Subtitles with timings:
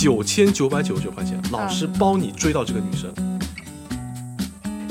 [0.00, 3.12] 九千九百九十九块钱，老师包你追到这个女生。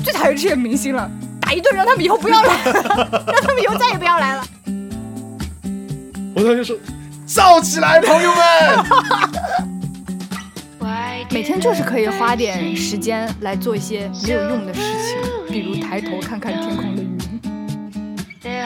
[0.04, 1.10] 最讨厌这些明星了，
[1.40, 2.54] 打一顿让他们以后不要来，
[3.26, 4.44] 让他们以后再也不要来了。
[6.32, 6.76] 我当时说，
[7.26, 8.86] 燥起来，朋友们！
[11.32, 15.18] 每天就是可以花点时间来做一些没有用的事情，
[15.50, 17.02] 比如抬头看看天空的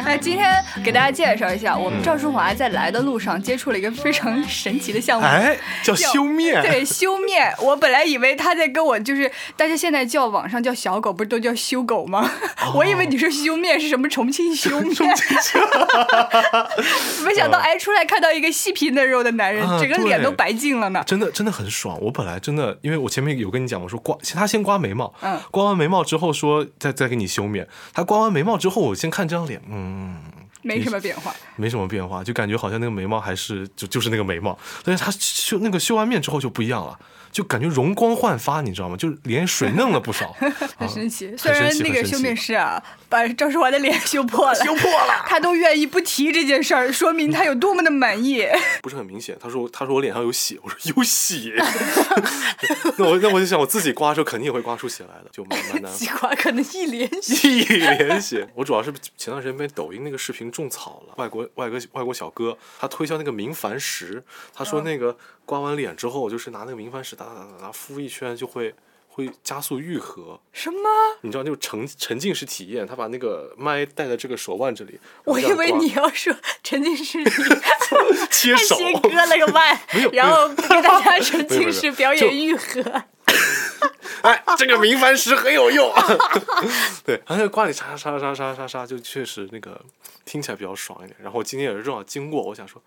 [0.04, 0.10] 云。
[0.10, 0.52] 哎，今天
[0.84, 6.62] 给大家介绍一下，我们赵淑华在来的路上接触了一个非常神奇的项目，哎，叫修面。
[6.62, 7.52] 对，修面。
[7.60, 12.30] 我本来以为他在跟我，就是大家现在叫网上叫小狗，不是都叫修狗吗？
[12.74, 14.94] 我以为你说修面是什么重庆修面，
[17.24, 21.02] 没想到哎，出来看到一个细皮嫩肉的男人，整个脸都白净了呢。
[21.06, 21.98] 真的，真的很爽。
[22.00, 27.66] 我本来真的，因为我前面有跟你讲，我说刮，他先刮眉毛，嗯，刮完眉毛之后说再再给你修面。
[27.92, 29.93] 他刮完眉毛之后，我先看这张脸，嗯。
[29.94, 30.16] 嗯，
[30.62, 36.98] 没什么变化，没什么变化，就感觉好像那个眉毛还是就就是那个眉毛，但是他修那个修完面之后就不一样了。
[37.34, 38.96] 就感觉容光焕发，你知道吗？
[38.96, 40.32] 就脸水嫩了不少，
[40.78, 41.36] 很神奇。
[41.36, 48.46] 虽然那个修面师啊，把赵世华的脸修破了，修破了， 他都愿意不提这件事儿，说明他有多么的满意。
[48.80, 51.54] 不是很明显，他说他说我脸上有血，我说有血。
[52.96, 55.90] 那我那我就想我自己刮的时候肯定也会刮出血来的，就慢慢的。
[55.90, 58.48] 自己刮可能一脸血，一脸血。
[58.54, 64.22] 我主要是前段时间被抖音那个视频种草了，外国外国外国小哥他推销那个明矾石，
[64.54, 65.16] 他说那个。
[65.46, 68.74] 刮完脸之后，就是拿那个明矾石打打打打敷一圈，就会
[69.08, 70.38] 会加速愈合。
[70.52, 70.88] 什么？
[71.22, 72.86] 你知道那种沉沉浸式体验？
[72.86, 74.98] 他把那个麦戴在这个手腕这里。
[75.24, 77.22] 我以为你要说 沉浸式
[78.30, 79.80] 切手，先割了个麦，
[80.12, 82.82] 然后给大家沉浸式表演愈合。
[84.22, 85.92] 哎，这个明矾石很有用。
[87.04, 89.78] 对，然后刮里沙沙沙沙沙沙，就确实那个
[90.24, 91.16] 听起来比较爽一点。
[91.22, 92.82] 然后今天也是正好经过，我想说。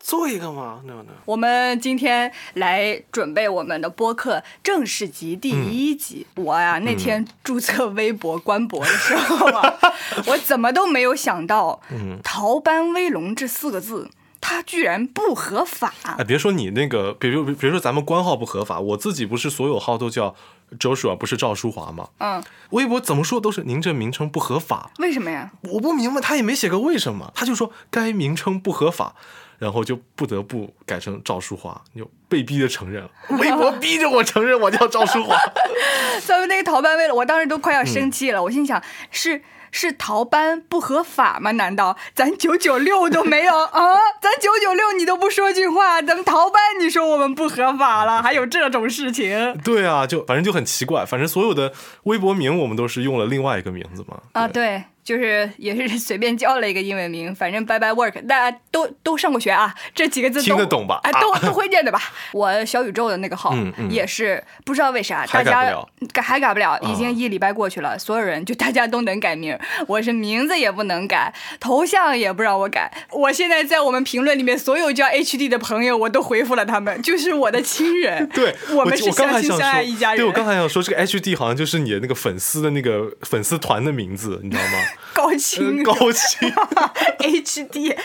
[0.00, 0.80] 做一个吗？
[0.86, 6.26] 那那我们今天来准备我们的播客正式集第一集。
[6.36, 9.74] 我呀，那天注册微博官博的时候啊，
[10.26, 11.80] 我怎么都没有想到
[12.24, 14.10] “逃班威龙”这四个字，
[14.40, 15.92] 它居然不合法。
[16.16, 20.34] 哎，别说你那个，比如比如说咱们官号不合法，我自己不是所有号都叫
[20.78, 22.08] Joshua，不是赵淑华吗？
[22.18, 24.90] 嗯，微博怎么说都是您这名称不合法。
[24.98, 25.52] 为什么呀？
[25.64, 29.14] 我不明白，他也没写个为什么，他就说该名称不合法。
[29.60, 33.10] 然后就不得不改成赵淑华，就被逼的承认了。
[33.38, 35.36] 微博逼着我承认我叫赵淑华。
[36.26, 38.42] 咱们那个逃班为了，我当时都快要生气了。
[38.42, 38.82] 我心想
[39.12, 39.42] 是。
[39.72, 41.52] 是逃班不合法吗？
[41.52, 43.94] 难道咱九九六都没有 啊？
[44.20, 48.20] 咱九九六你都不说句话，咱们逃班你说我们不合法了？
[48.20, 49.56] 还有这种事情？
[49.62, 51.06] 对啊，就反正就很奇怪。
[51.06, 51.72] 反正所有的
[52.02, 54.20] 微博名我们都是用了另外一个名字嘛。
[54.32, 61.00] 啊，对，就是也是 随便叫了一个英文名，反正 Bye Bye Work，大家都都上过学啊，这几个字听得懂吧？
[61.02, 62.00] 哎，都都会念的吧？
[62.32, 63.52] 我小宇宙的那个号
[63.88, 65.74] 也是不知道为啥大家
[66.12, 69.58] 改还改不了，已经一礼拜过去了，所有人就大家都能改名。
[69.88, 72.88] 我是名字也不能改，头像也不让我改。
[73.10, 78.24] 我现在在我们评论里面，所有叫 HD 的朋友，我都回复了他们，就是我的亲人。
[78.32, 80.18] 对，我们是相亲相爱一家人。
[80.18, 84.78] 对，我刚才想说，这个 HD 好像就是你的那个粉丝的那个粉丝团的名字，你知道吗？
[85.14, 86.50] 高清，高清
[87.20, 87.96] HD。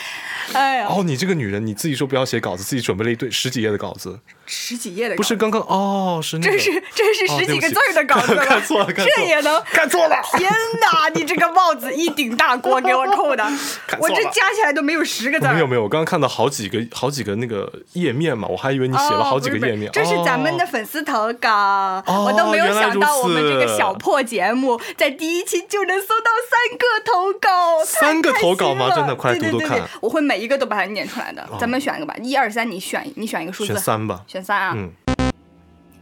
[0.53, 0.87] 哎呀！
[0.89, 4.19] 哦，你这个女人，你自己说不要写稿子，自己准备了一堆十几页的稿子。
[4.45, 10.15] 十几页的，不是刚刚哦，是那个，这是这是十几个字的稿子， 看错了，这也能看错了。
[10.37, 10.51] 天
[10.81, 13.43] 哪，你这个帽子一顶大锅给我扣的，
[13.99, 15.47] 我这加起来都没有十个字。
[15.47, 19.91] 没有没有，我刚刚看到好几个好几个那个页面嘛，我还以为你写了好几个页面。
[19.91, 28.91] 这是咱们的粉丝投稿，我都没有想到我们这个小破节目在第一期就能搜到三个投稿，三个投稿吗？
[28.95, 29.81] 真的，快读读看。
[30.01, 34.21] 我会每一个都把它念出来的，咱们选一个吧，一二三，你选你选一个数字，选三吧。
[34.35, 34.73] 选三啊！
[34.75, 34.91] 嗯，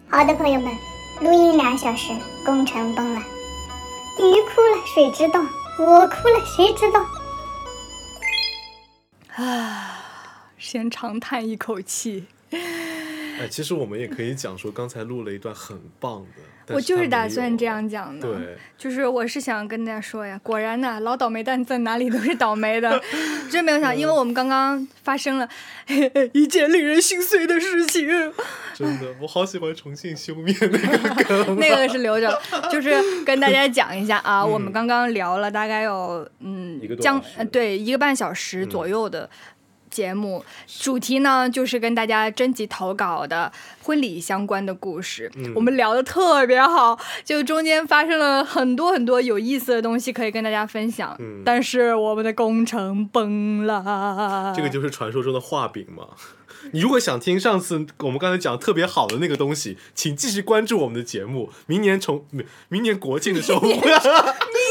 [0.09, 0.75] 好的，朋友们，
[1.21, 2.11] 录音两小时，
[2.43, 5.39] 工程崩了，鱼哭了谁知道？
[5.77, 7.05] 我哭了谁知道？
[9.35, 9.99] 啊，
[10.57, 12.25] 先长叹一口气。
[13.39, 16.43] 哎，其实我们也可以讲说，刚才录了一段很棒的。
[16.73, 18.25] 我就是打算这样讲的。
[18.25, 23.01] 对，就是我是想跟大家说呀，果然呐，老倒霉蛋在哪里都是倒霉的。
[23.51, 25.49] 真没有想，因为我们刚刚发生了
[26.31, 28.07] 一件令人心碎的事情。
[28.73, 31.55] 真的，我好喜欢重庆修面那个梗。
[31.59, 32.41] 那个是留着，
[32.71, 32.93] 就是
[33.25, 37.21] 跟大家讲一下啊，我们刚刚聊了大概有嗯，将
[37.51, 39.29] 对一个半小时左右的。
[39.93, 43.51] 节目，主题呢就是跟大家征集投稿的
[43.83, 45.31] 婚礼相关的故事。
[45.53, 51.15] 我们聊的特别好，就中间发生了很多很多有意思的东西可以跟大家分享。
[51.45, 56.07] 但是我们的工程崩了，这个就是传说中的画饼嘛。
[56.71, 61.51] 你如果想听上次我们刚才讲特别好的那个东西，请继续关注我们的节目。
[61.67, 63.77] 明年重明明年国庆的时候， 明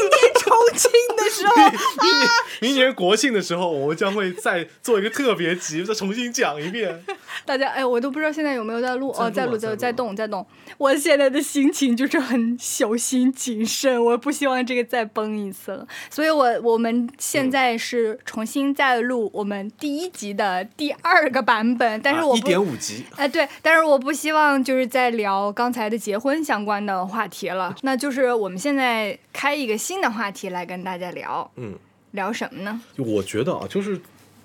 [0.09, 1.55] 年重庆的时候，
[2.01, 2.29] 明年
[2.61, 7.03] 明年国庆的时候，我们将会再做一个特别集， 再重新讲一遍。
[7.45, 10.45] 大家哎，我都不知道现在有没有在录哦，在录在在动在动。
[10.77, 15.85] 我现在的心情就是很小心谨慎，我不希望这个再崩一次了。
[16.09, 21.99] 所以我我们现在是重新再录我们第一集的第二个版本。
[22.01, 31.77] 但是我一点五集，哎，对，但是我不希望就是在聊刚才的结婚相关的话题了，那就是我们现在开一个新的话题来跟大家聊，嗯，
[32.11, 32.81] 聊什么呢？
[32.97, 33.99] 我觉得啊，就是。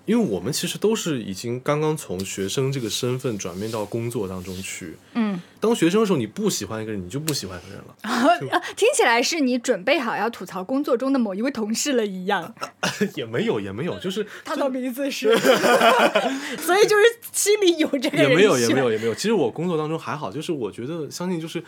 [0.09, 4.97] 因为我们其实都是已经刚刚从学生这个身份转变到工作当中去。
[5.13, 8.63] 嗯，当学生的时候，你不喜欢一个人，你就不喜欢一个人了。
[8.75, 12.55] 听起来是你准备好要吐槽工作中的某一位同事了一样。
[13.17, 15.37] 也没有，也没有，就是他的名字是，
[16.57, 18.17] 所以就是心里有这个。
[18.17, 19.15] 也没有，也没有，也没有。
[19.15, 21.63] 其实我工作当中还好，就是我觉得相信就是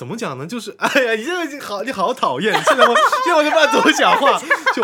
[0.00, 0.46] 怎么讲呢？
[0.46, 2.54] 就是哎呀，你这个好，你好讨厌。
[2.54, 4.40] 现在我现在我就不知道怎么讲话，
[4.74, 4.82] 就。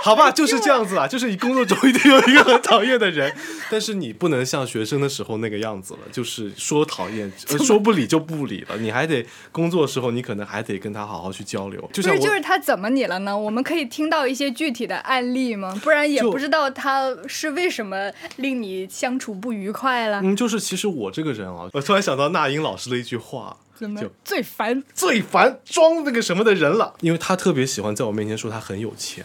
[0.00, 3.34] 好吧，就是这样子啦，就是你工作中一定有一个很讨厌的人，
[3.70, 7.30] 但是你不能像学生的时候那个样子了，就是说讨厌，
[7.66, 11.90] 说不理就不理了，你还得工作的时候，你可能还得跟他好好去交流。
[11.92, 13.36] 就是就是他怎么你了呢？
[13.36, 15.78] 我们可以听到一些具体的案例吗？
[15.82, 20.20] 不然也不知道他是为什么令你相处不愉快了。
[20.22, 23.56] 嗯，就是其实我这个人啊，我突然想到那英老师的一句话，
[24.00, 29.24] 就最烦最烦装那个什么的人了，因为他特别喜欢在我面前说他很有钱。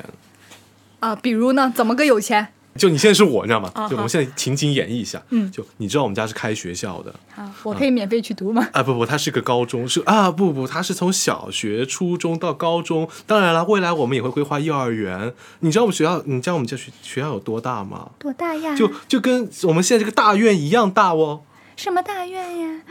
[0.99, 2.53] 啊，比如呢，怎么个有钱？
[2.75, 3.69] 就你现在是我，你知道吗？
[3.87, 5.21] 就我们现在情景演绎一下。
[5.29, 7.13] 嗯，就你知道我们家是开学校的。
[7.35, 8.67] 啊，我可以免费去读吗？
[8.73, 13.07] 啊，不不，他是个高中，是啊，不不，他是从小学、初中到高中。
[13.27, 15.31] 当然了，未来我们也会规划幼儿园。
[15.59, 18.09] 你知道我们学校，你知道我们家学学校有多大吗？
[18.17, 18.75] 多大呀？
[18.75, 21.43] 就就跟我们现在这个大院一样大哦。
[21.75, 22.81] 什么大院呀？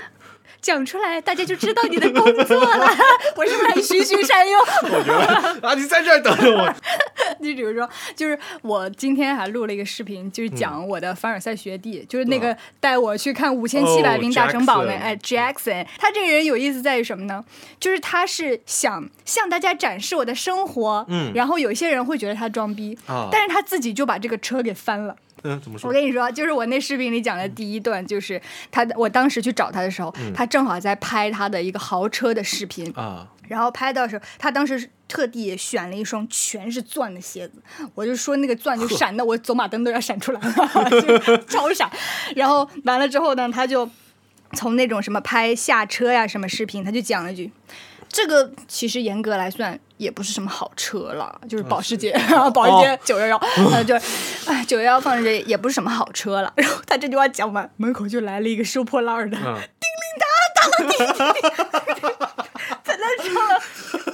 [0.62, 2.96] 讲出来，大家就知道你的工作了。
[3.36, 4.58] 我是不是还循循善诱？
[4.84, 6.72] 我觉得啊，你在这儿等着我。
[7.40, 15.84] 你比如说，就是我今天还录了一个视频，就是讲我的凡尔赛学弟，就是那个带我去看五千七百名大城堡的哎，Jackson。
[15.98, 17.44] 他这个人有意思在于什么呢？
[17.80, 25.16] 就是他是想向大家展示我的生活，嗯，然后有些人会觉得他装逼，啊，但是他自己就把这个车给翻了。
[25.42, 25.88] 嗯，怎么说？
[25.88, 28.40] 我跟你说，就是我那视频里讲的第一段，就是
[28.70, 33.28] 他，我当时去找他的时候，他正好在拍他的一个豪车的视频啊。
[33.48, 37.62] 然后拍到的时候，他当时特地选了一双全是钻的鞋子，
[37.94, 41.90] 我就说那个钻就闪的我走马灯都要闪出来了， 超闪。
[42.34, 43.88] 然后完了之后呢，他就
[44.54, 47.50] 从那种什么拍下车呀什么视频，他就讲了一句。
[48.12, 52.12] 这个其实严格来算也不是什么好车了，就是保时捷，
[52.52, 53.38] 保时捷九幺幺，
[53.82, 53.94] 就，
[54.46, 56.52] 哎，九幺幺放在这也不是什么好车了。
[56.56, 59.56] 然后他这句话讲完，门口就来了一个收破烂的，叮铃
[60.20, 61.42] 当当，叮叮叮，
[62.81, 63.60] 在那唱了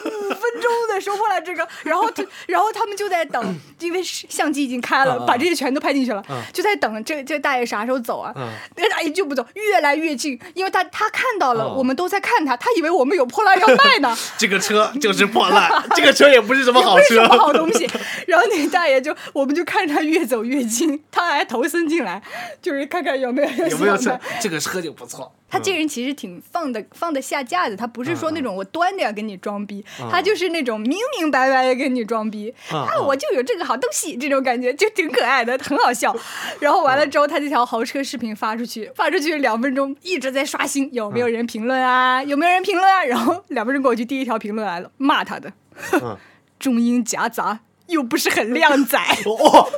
[0.05, 8.32] 五分钟的收破烂这个，然后他，然后他们就在等， 因为相机已经开了，把这些全都拍进去了，就在等这这大爷啥时候走啊？
[8.76, 13.99] 那大爷就不走，越来越近，因为他他看到了，我们都在看他，他以为我们有破烂要卖。
[13.99, 17.88] 呢， 这个车 就是破烂，这个车也不是什么好车，好东西。
[18.26, 22.23] 然后那个大爷就，我们就看着他越走越近，他还投身进来，
[22.62, 25.32] 就是看看有没有有没有车，这个车就不错。
[25.48, 27.76] 他这个人其实挺放的，放得下架子。
[27.76, 32.55] 他不是说那种我端着要跟你装逼，他就是那种明明白白的跟你装逼。
[32.70, 36.14] 啊，我就有这个好东西，这种感觉就挺可爱的，很好笑。
[36.60, 42.22] 然后完了之后，他这条豪车视频发出去，发出去两分钟，一直在刷新，有没有人评论啊？
[42.22, 43.05] 有没有人评论啊？
[43.05, 45.52] 然后两分钟过去，第一条评论来了，骂他的，
[46.58, 47.60] 中英夹杂。
[47.88, 49.68] 又不是很靓仔 哦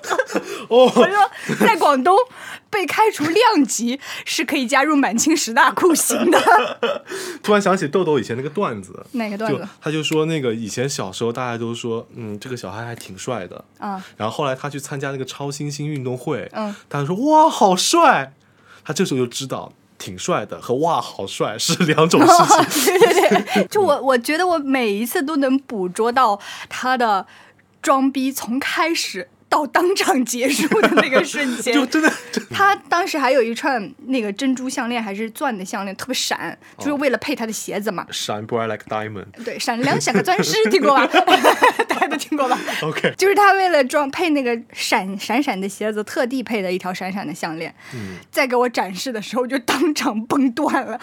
[0.69, 0.69] 哦！
[0.69, 1.07] 我说
[1.67, 2.17] 在广东
[2.69, 6.39] 被开除量级是可以加入满清十大酷刑的。
[7.43, 9.69] 突然想起豆豆以前那个段子，哪个段子？
[9.81, 14.05] 他就说那个以前小时候大家都说，嗯，这个小孩还挺帅的啊。
[14.17, 18.33] 然后后来他去参加那个超新星运动会，嗯，他说哇好帅，
[18.85, 22.99] 他这时候就知道挺帅的和哇好帅是两种事情。
[22.99, 27.27] 对对对，就我我觉得我每一次都能捕捉到他的。
[27.83, 32.11] 装逼从开始到当场结束的那个瞬间， 就真的，
[32.51, 38.07] 他他当时还有一串那个珍珠项链还是钻的项链，特别闪，就是为了配他的鞋子嘛。
[38.13, 39.27] 闪 bright like diamond。
[39.45, 41.05] 对，闪亮像个钻石，听过吧？
[41.89, 43.13] 大家都听过吧？OK。
[43.19, 47.75] 就是他为了装配那个闪闪闪的鞋子，特地配的一条闪闪的项链。
[47.93, 48.19] 嗯。
[48.31, 50.97] 在给我展示的时候，就当场崩断了，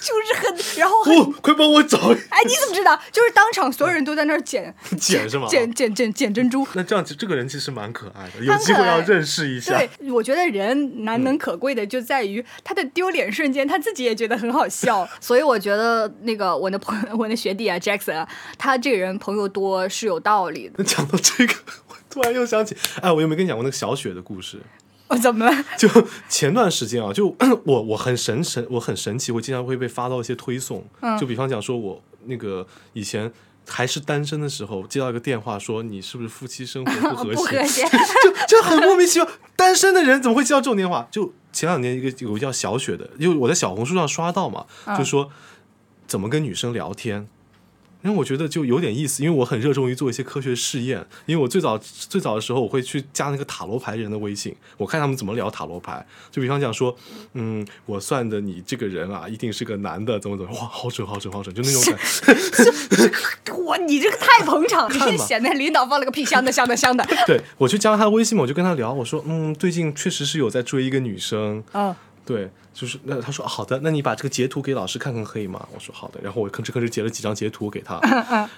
[0.00, 1.98] 就是很，然后很，快帮我找。
[2.30, 2.98] 哎，你怎么知道？
[3.12, 5.46] 就是当场所有人都在那儿捡 捡是吗？
[5.50, 6.66] 捡捡捡捡珍珠。
[6.72, 9.78] 那这样子，这个人其实蛮可爱的，有机会要认识一下。
[9.78, 15.08] 对，我觉得人难能可贵的就在于他的丢脸瞬间，他自己也觉得很好笑。
[15.20, 18.28] 所以我觉得那个我的朋我的学弟啊，Jackson 啊，
[18.58, 20.82] 他这个人朋友多是有道理的。
[20.84, 21.54] 讲到这个，
[21.88, 24.58] 我突然又想起，哎，我有没有跟你讲过那个小雪的故事？
[25.08, 25.64] 我 怎么了？
[25.76, 25.88] 就
[26.28, 30.84] 前段时间啊，就 我我很神神，我很神奇，我经常会被发到一些推送。
[31.00, 31.18] 嗯。
[31.18, 33.30] 就比方讲说，我那个以前。
[33.68, 37.84] 还是单身的时候接到一个电话，说你是不是夫妻生活不和谐？
[38.22, 41.06] 就就很莫名其妙，单身的人怎么会接到这种电话？
[41.10, 44.66] 就前两年一个有个叫小雪的，因为我在小红书上刷到嘛，
[44.98, 45.30] 就说
[46.06, 47.28] 怎么跟女生聊天。
[48.02, 51.06] 因为我觉得就有点意思，因为我很热衷于做一些科学试验。
[51.26, 56.04] 因为我最早最早的时候，我会去加那个塔罗牌人的微信，我看他们怎么聊塔罗牌。
[56.30, 56.96] 就比方讲说，
[57.34, 63.52] 嗯，我算的你这个人啊，一定是个男的，怎么怎么，哇，好准，好准，好准，就那种感觉。
[63.64, 67.06] 哇，你这个太捧场，你显得领导放了个屁，香的香的香的。
[67.26, 71.62] 对，我去加他的微信嘛，我就跟他聊，我说，嗯，最近确实是有在追一个女生。
[71.72, 71.94] 嗯。
[72.22, 75.68] 对，就是那他说好的，那你把这个截图给老师看看可以吗？
[75.74, 77.98] 我说好的，然后我吭哧吭哧截了几张截图给他，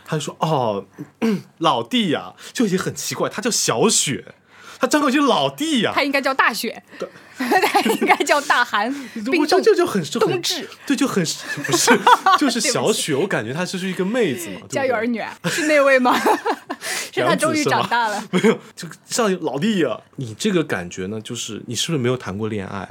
[0.04, 0.84] 他就说哦，
[1.58, 4.34] 老弟呀，就已经很奇怪，他叫小雪，
[4.78, 6.82] 他张口就老弟呀， 他应该叫大雪，
[7.36, 11.24] 他应该叫大寒，冰冻就就很冬至，对，就很
[11.64, 11.98] 不是，
[12.38, 16.14] 就是小雪，我感觉她就是一个妹子嘛，家有儿女是那位吗？
[17.14, 22.88] 是他终于长大了，没有，就像老弟呀，你这个感觉呢，就是你是不是没有谈过恋爱？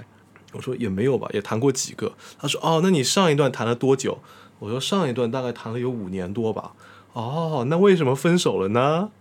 [0.51, 2.13] 我说也没有吧，也谈过几个。
[2.39, 4.19] 他说哦，那你上一段谈了多久？
[4.59, 6.73] 我说上一段大概谈了有五年多吧。
[7.13, 9.11] 哦，那为什么分手了呢？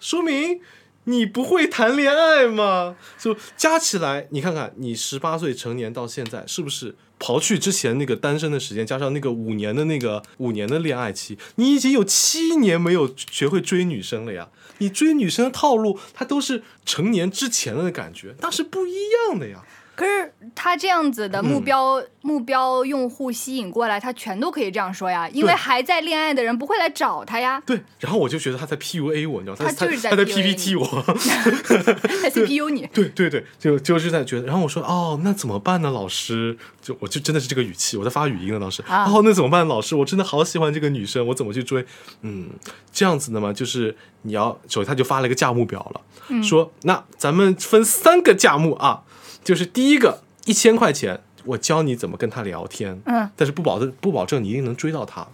[0.00, 0.60] 说明
[1.04, 2.96] 你不会谈恋爱吗？
[3.18, 14.48] 就加起来，你看看，你十八岁成年到现在，是不是刨去之前那个单身的时间，加上那个五年的那个五年的恋爱期，你已经有七年没有学会追女生了呀？
[14.78, 18.94] 你追女生的套路，它都是成年之前的感觉，那是不一
[19.30, 19.64] 样的呀。
[19.96, 27.62] 可是他这样子的目标目标用户吸引过来，他全都可以这样说呀，因为还在恋爱的人不会来找他呀。
[27.64, 30.84] 对，然后我就觉得他在 PUA 我，你知道，他就是在他在 PPT 我，
[32.22, 32.86] 在 CPU 你。
[32.92, 36.58] 对对对，就就是在觉得，然后我说哦，那怎么办呢，老师？
[36.82, 38.82] 就我就真的是这个语气，我在发语音了，当时。
[38.88, 39.96] 哦，那怎么办，老师？
[39.96, 41.84] 我真的好喜欢这个女生，我怎么去追？
[42.20, 42.50] 嗯，
[42.92, 49.02] 这样子的嘛，就是你要首先他就发了一个价目表了，说那咱们分三个价目啊。
[49.46, 55.24] 就是第一个一千块钱，我教你怎么跟他聊天，嗯，但是不保证不保证你一定能追到他。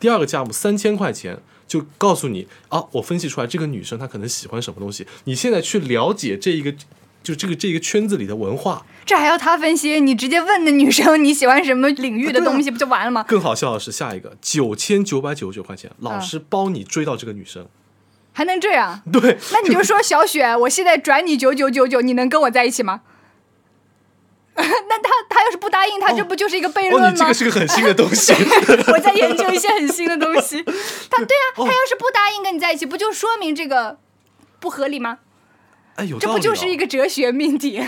[0.00, 1.38] 第二个价目三千块钱，
[1.68, 6.74] 就告诉你啊，我分析出来这个女生她可能喜欢什么东西，你现在去了解这一个，
[7.22, 8.84] 就这个这个圈子里的文化。
[9.06, 10.00] 这还要他分析？
[10.00, 13.24] 你直接问那女生你喜欢什么领域的东西不就完了吗？
[13.28, 17.68] 更好笑的是下一个九千九百九十九块钱，老师包你追到这个女生，
[18.32, 19.00] 还能这样？
[19.12, 23.02] 对，那你就说小雪，我现在转你九九九九，你能跟我在一起吗？
[24.56, 27.10] 那他他要是不答应，他这不就是一个悖论吗？
[27.10, 28.32] 你这个是个很新的东西。
[28.92, 30.62] 我在研究一些很新的东西。
[30.62, 33.98] 他 对啊，他要是不答应跟你在一起，不就说明这个
[34.60, 35.18] 不合理吗？
[35.96, 37.80] 哎，有这不就是一个哲学命题？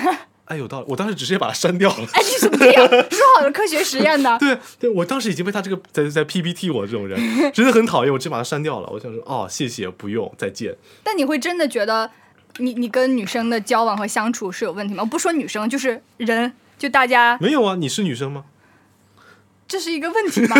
[0.47, 0.87] 哎，有道理。
[0.89, 2.07] 我当时直接把它删掉了。
[2.13, 2.89] 哎，你怎么这样？
[2.89, 4.37] 说好的科学实验呢？
[4.41, 7.19] 对对，我当时已经被他这个在在 PPT 我这种人
[7.53, 8.89] 真的很讨厌，我直接把它删掉了。
[8.91, 10.77] 我想说，哦，谢谢，不用，再见。
[11.03, 12.11] 但你会真的觉得？
[12.59, 15.03] 你你跟女生的交往和相处是有问题吗？
[15.03, 17.75] 我不说女生，就是人，就大家没有啊？
[17.77, 18.45] 你是女生吗？
[19.67, 20.57] 这是一个问题吗？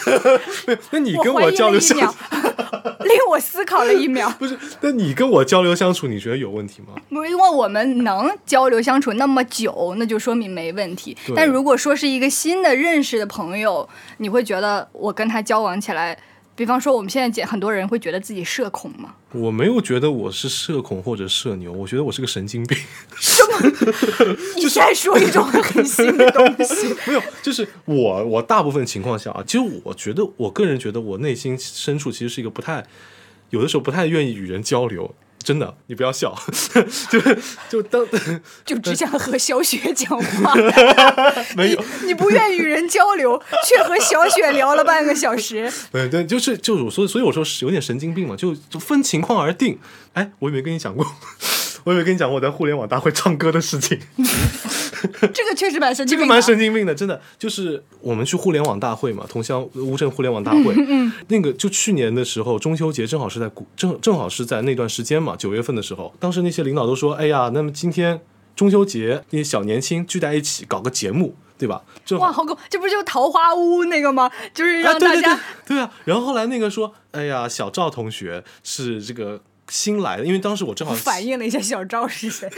[0.92, 2.14] 那你跟我交流相处，
[3.00, 4.28] 令我思考了一秒。
[4.38, 6.94] 不是，那你跟我交流相处，你觉得有问题吗？
[7.08, 11.16] 不因为我们能交流相处那么久，那就说明没问题。
[11.34, 16.16] 但如果说是一个新的认识的朋友，你会觉得我跟他交往起来？
[16.58, 19.14] 比方说，我们现在见很多人会觉得自己社恐吗？
[19.30, 22.76] 我没有觉得我是社恐或者社牛，我觉得我是个神经病。
[23.14, 23.70] 什么？
[24.56, 26.92] 你在说一种很新的东西？
[27.06, 32.84] 没有，就是我，我大部分情况下啊，其实我觉得，我个人觉得，我内心深处其实是一个不太，
[33.50, 35.14] 有的时候不太愿意与人交流。
[35.48, 36.38] 真的，你不要笑，
[37.08, 37.18] 就
[37.70, 38.06] 就当
[38.66, 40.54] 就只想和小雪讲话，
[41.56, 45.72] 没有，你不愿与人交流，却和小雪聊了半个小时。
[45.90, 49.78] 对对，就是就是，所以所以我说是有点神经病嘛，就就分情况而定。
[50.12, 51.06] 哎，我有没有跟你讲过？
[51.84, 53.98] 我以为跟你讲过我在互联网大会唱歌的事情。
[55.32, 68.20] 这个确实蛮神经，这个蛮神经病的，真的就是我们去互联网大会嘛，桐乡乌镇互联网大会，嗯，那个就去年的时候，中秋节正好是在正正好是在那段时间嘛，九月份的时候，当时那些领导都说，哎呀，那么今天
[68.56, 71.82] 中秋节那些小年轻聚在一起搞个节目，对吧？
[72.18, 74.30] 哇，好狗，这不就桃花坞那个吗？
[74.54, 79.40] 就是让大家对啊，然后后来那个说，哎呀，小赵同学是这个。
[79.68, 82.48] 新来的，因为当时我正好反应了一下 小赵是谁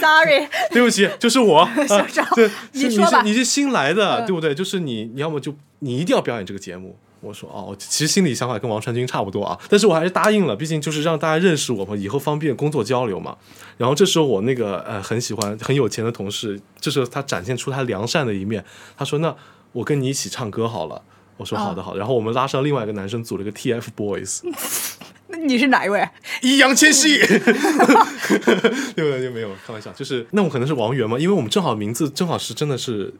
[0.00, 4.54] ，Sorry， 对不起，就是我， 小赵，对，你说吧，你是新来的，对不对？
[4.54, 6.96] 就是你，你要么就你一定要表演这个节目。
[7.20, 13.36] 我说哦，其实心里想法跟王传君差不多啊，但是我还是答应了，毕竟就是让大家认识我嘛，以后方便工作交流嘛。
[13.78, 18.64] 然后这时候我那个呃很喜欢很有钱的同事，这时候他展现出他良善的一面，
[18.96, 19.34] 他说那
[19.72, 21.02] 我跟你一起唱歌好了。
[21.38, 24.42] 我说好的好，然后我们拉上另外一个男生组了个 TFBOYS。
[25.28, 26.08] 那你是哪一位？
[26.40, 27.18] 易烊千玺。
[27.18, 29.22] 对不对？
[29.22, 33.12] 就没有开玩笑，就是那我可能是王源嘛，因为我们正好名字正好是真的是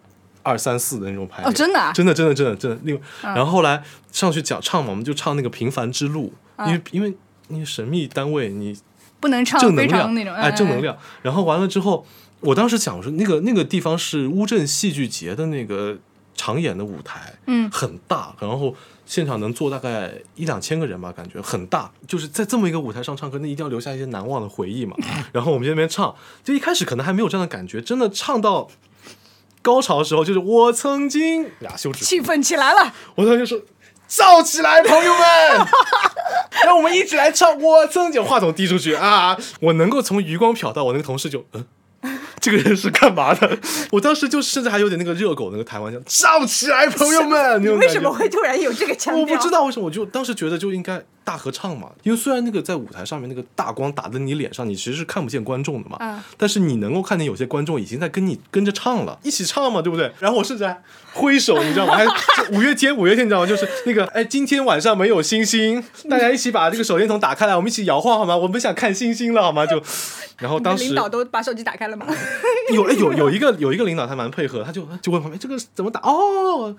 [0.42, 1.48] 二三四的那种排列。
[1.48, 2.78] 哦，真的，真的，真的，真的，真的。
[2.84, 3.82] 另然后后来
[4.12, 6.32] 上去讲唱嘛，我们就唱那个《平凡之路》，
[6.68, 7.12] 因为因为
[7.48, 8.78] 因为神秘单位你
[9.18, 10.96] 不能唱正能量那种，哎，正能量。
[11.22, 12.06] 然后完了之后，
[12.40, 15.98] 我当时想说，那个那个地方是乌镇戏剧节的那个。
[16.36, 18.74] 常演的舞台，嗯，很大，然后
[19.04, 21.90] 现场能坐大概一两千个人吧，感觉很大。
[22.06, 24.96] 就是在这么一个舞台上唱歌，那一定要留下一些难忘的回忆嘛。
[25.32, 26.14] 然后我们在那边唱，
[26.44, 28.68] 就一开始可能还没有这样的感觉，真的唱到
[29.62, 32.94] 高潮的时候，就是我曾经呀，羞耻，气愤起来了。
[33.14, 33.60] 我当时说，
[34.08, 35.66] 燥起来，朋友们，
[36.64, 37.58] 让我们一起来唱。
[37.60, 41.64] 我曾经，话筒递出去啊，我能够从余光瞟到我那个同事就嗯。
[42.40, 43.58] 这个人是干嘛的？
[43.92, 47.62] 我当时就甚至还有点那个热狗那个台湾腔，燥起来，朋友们！
[47.62, 49.22] 你为什么会突然有这个腔调？
[49.22, 51.02] 我不知道为什么，我就当时觉得就应该。
[51.26, 55.96] 大合唱嘛，因为虽然那个在舞台上面那个大光打在你脸上，你其实是看不见观众的嘛。
[55.98, 56.22] 嗯。
[56.36, 60.12] 但是你能够看见有些观众已经在跟你跟着唱了，一起唱嘛，对不对？
[60.20, 60.80] 然后我甚至还
[61.14, 61.96] 挥手，你知道吗？
[61.96, 62.06] 还
[62.56, 63.46] 五月天，五月天，你知道吗？
[63.46, 68.36] 就是那个，哎，今天晚上没有星星， 大家一起把这个手电筒打开来，我们一起摇晃好吗？
[68.36, 69.66] 我们想看星星了好吗？
[69.66, 69.82] 就，
[70.38, 72.06] 然后当时领导都把手机打开了吗？
[72.72, 76.74] 有哎有有一个有一个领导他蛮配合，他就就问旁边这个怎么打哦，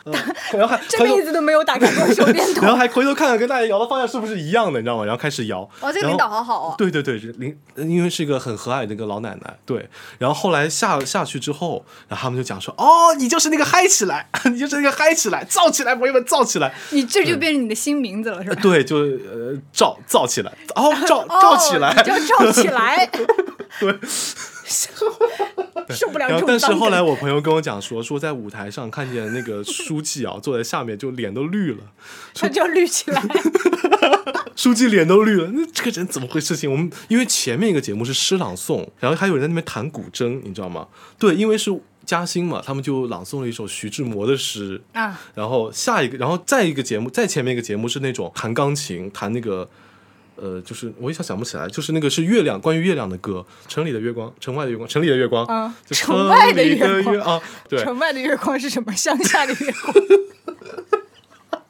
[0.54, 5.03] 然后还这辈子都没有打开过手电筒，然后还回头看看跟大家摇的方向是不是一样的，你知道吗？
[5.03, 5.17] 然后。
[5.17, 6.75] 开始摇，哇，这个领导好好哦。
[6.77, 9.89] 对对对，领因为是一个很和蔼的一个老奶奶，对。
[10.20, 18.62] 然后后来下下去之后，然后他们就讲说：“哦，你就是那个嗨起来， 你就是那个嗨起来，造起来，朋友们造起来。”你这就变成你的新名字了，是吧？
[18.62, 23.10] 对，就呃，造造起来，哦， 造造起来，叫造起来。
[23.82, 24.00] 对。
[25.95, 26.41] 受不了。
[26.45, 31.80] 但是后来我朋友跟我讲说，说在舞台上看见那个书记啊，坐在下面就脸都绿了，
[32.34, 33.21] 他就绿起来。
[34.56, 36.56] 书记脸都绿了，那这个人怎么回事？
[36.56, 40.88] 情我们因为前面一个节目是诗朗诵，然后还有人在那边弹古筝，你知道吗？
[41.19, 41.71] 对，因为是
[42.06, 45.19] 嘉兴嘛，他们就朗诵了一首徐志摩的诗啊。
[45.36, 49.69] 然后下一个，然后再一个节目，再前面一个节目是那种弹钢琴，弹那个。
[50.38, 58.93] 呃，就是我一下想不起来，就是那个是月亮，关于月亮的歌，城里的月光，城外的月光，城里的月光，啊，城外的月光啊， 对，城外的月光是什么？
[58.93, 59.93] 乡下的月光。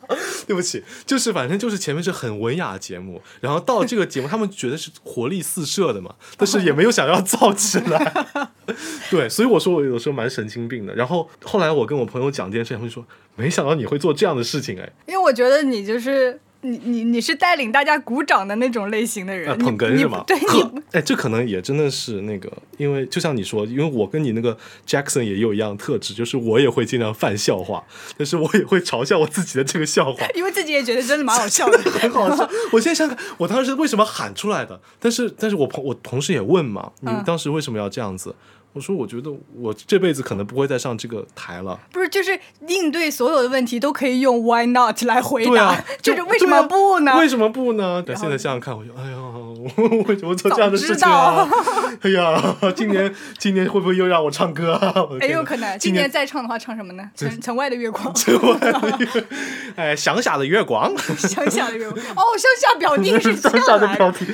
[0.48, 8.26] 对不起，就是反正就是前面是很文雅的节目，然后到这个节目，他们觉得是活力四射的嘛，但是也没有想要造起来。
[9.12, 10.96] 对，所以我说我有时候蛮神经病的。
[10.96, 16.40] 然后后来我跟我朋友讲这件事情，他们说没想到你会做这样的事情，哎，因为我觉得你就是。
[16.70, 20.24] 你你你是带领大家鼓掌的那种类型的人，捧哏是吗？
[20.28, 27.84] 对，你哎，这可能也真的是那个，因为就像你说，因为我跟你那个 Jackson 也有一样的特质，就是我也会经常犯笑话，
[28.18, 32.50] 但是我也会嘲笑我自己的这个笑话， 因为自己也觉得真的蛮好笑的， 很好笑。
[32.72, 34.80] 我现在想想，我当时为什么喊出来的？
[35.00, 38.36] 但是，但是我朋我同事也问嘛，你当时为什么要这样子？
[38.78, 41.80] 我说，我觉得我这辈子可能不会再上这个台了。
[41.92, 47.18] 不是，就是应对所有的问题都可以用 “Why not” 来回答， 就是为什么不呢？
[47.18, 48.04] 为什么不呢？
[48.04, 49.18] 对，现在想想看，我就哎呀，
[50.08, 51.48] 为什么做这样的事情啊？
[52.02, 54.94] 哎呀，今年 今年会不会又让我唱歌啊？
[55.20, 55.78] 哎，有可能。
[55.80, 57.10] 今年再唱的话，唱什么呢？
[57.16, 58.14] 城城外的月光。
[58.14, 59.26] 城外的月，
[59.76, 60.96] 哎，乡下的月光。
[61.18, 62.00] 乡下的月光。
[62.16, 64.26] 哦，乡下表弟是乡下的表弟。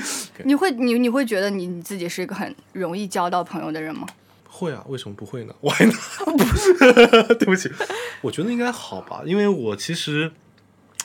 [0.43, 4.06] 你会你你会觉得你你自己是一个很容易交到朋友的人吗？
[4.54, 5.54] 会啊，为什么不会呢？
[5.62, 5.84] 我还
[7.39, 7.72] 对不起，
[8.22, 10.32] 我觉得应该好吧，因为我其实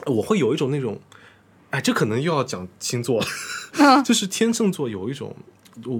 [0.07, 1.01] 我会有一种那种，
[1.71, 3.27] 哎，这可能又要讲星座了，
[4.05, 5.35] 就是天秤座有一种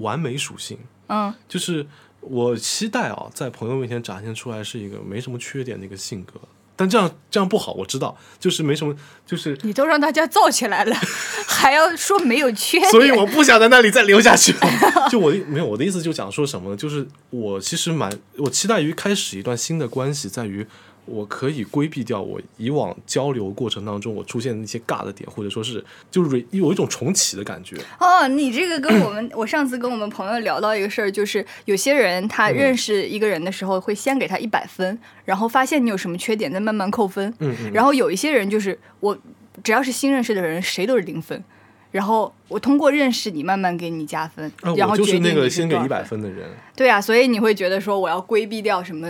[0.01, 1.87] 完美属性，嗯，就是
[2.21, 6.39] 我期待啊，在朋友面前展现出来是一个没什么缺点的一个性格，
[6.79, 8.95] 但这样这样不好，我知道，就是没什么，
[9.27, 10.95] 就是你都让大家造起来了，
[11.45, 14.55] 还要说没有缺点， 所以我不想在那里再留下去。
[15.11, 20.65] 就我的没有我的意思，就讲说什么呢，就是我其实蛮我期待于开始一段新的关系，在于。
[21.09, 27.75] 我可以规避掉我以往交流过程当中我出现的那些尬的点，或者说是就是有一种重启的感觉。
[27.99, 37.33] 哦，你这个跟我们我上次跟我们朋友聊到一个事儿，就是有些人他认识一个人的时候会先给他一百分，然后发现你有什么缺点再慢慢扣分。
[37.39, 37.71] 嗯嗯。
[37.73, 39.17] 然后有一些人就是我
[39.63, 41.43] 只要是新认识的人，谁都是零分。
[41.91, 46.47] 然后我通过认识你慢慢给你加分，然后就是那个先给一百分的人。
[46.75, 49.07] 对啊，所以你会觉得说我要规避掉什么？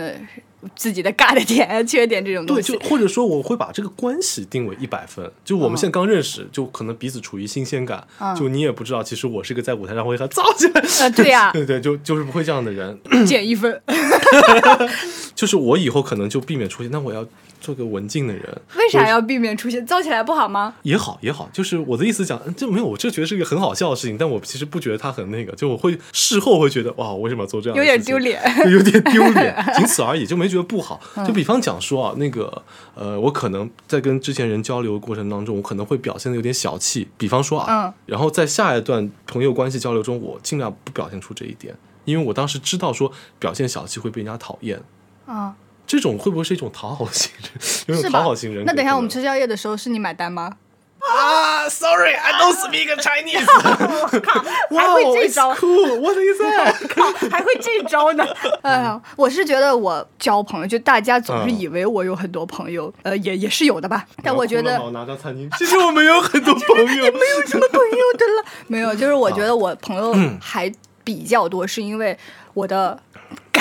[0.76, 5.30] 自己的尬的点、 缺点这种东西，对，就或者说我会把这个关系定为一百分。
[5.44, 10.80] 就我们现在刚认识，就可能彼此处于新鲜感，就你也不知道，其实我是一个在舞台上会很燥起来。
[11.00, 13.80] 呃，对呀，对 对，就就是不会这样的人，减一分。
[15.34, 17.26] 就是我以后可能就避免出现，那我要。
[17.60, 20.74] 做个文静的人，为啥要避免出现造起来不好吗？
[20.82, 27.76] 也好也好，就是我的意思讲，就没有，我就觉得是一个很好笑的事情，但我其实不觉得他很那个，就我会事后会觉得哇，为什么要做这样？
[27.78, 31.00] 有点丢脸，有点丢脸，仅此而已，就没觉得不好。
[31.26, 32.62] 就比方讲说啊，那个
[32.94, 37.08] 呃，我可能在跟之前人交流的过程当中，我可能会表现的有点小气。
[37.18, 44.80] 比方说啊，然后在下一段朋友关系交流中，我尽量不表现出这一点，因为我当时知道说表现小气会被人家讨厌
[45.26, 45.54] 啊。
[45.90, 47.50] 这种会不会是一种讨好型人？
[47.96, 48.64] 有种讨好型人。
[48.64, 50.52] 那等一下我们吃宵夜的时候，是你买单吗？
[51.00, 53.44] 啊，Sorry，I don't speak Chinese。
[54.22, 54.40] 靠，
[54.78, 56.88] 还会这招？Cool，what is that？
[56.94, 58.24] 靠，还会这招呢？
[58.62, 64.06] 哎呀，我是觉得我交朋友，就大家总是以为我有很多朋友，呃，也也是有的吧。
[64.22, 68.44] 但我觉得，拿张餐巾，其实我没有很多朋友，也没有什么朋友的了。
[68.68, 70.72] 没有，就是我觉得我朋友还
[71.02, 72.16] 比较多，是因为
[72.54, 72.96] 我的。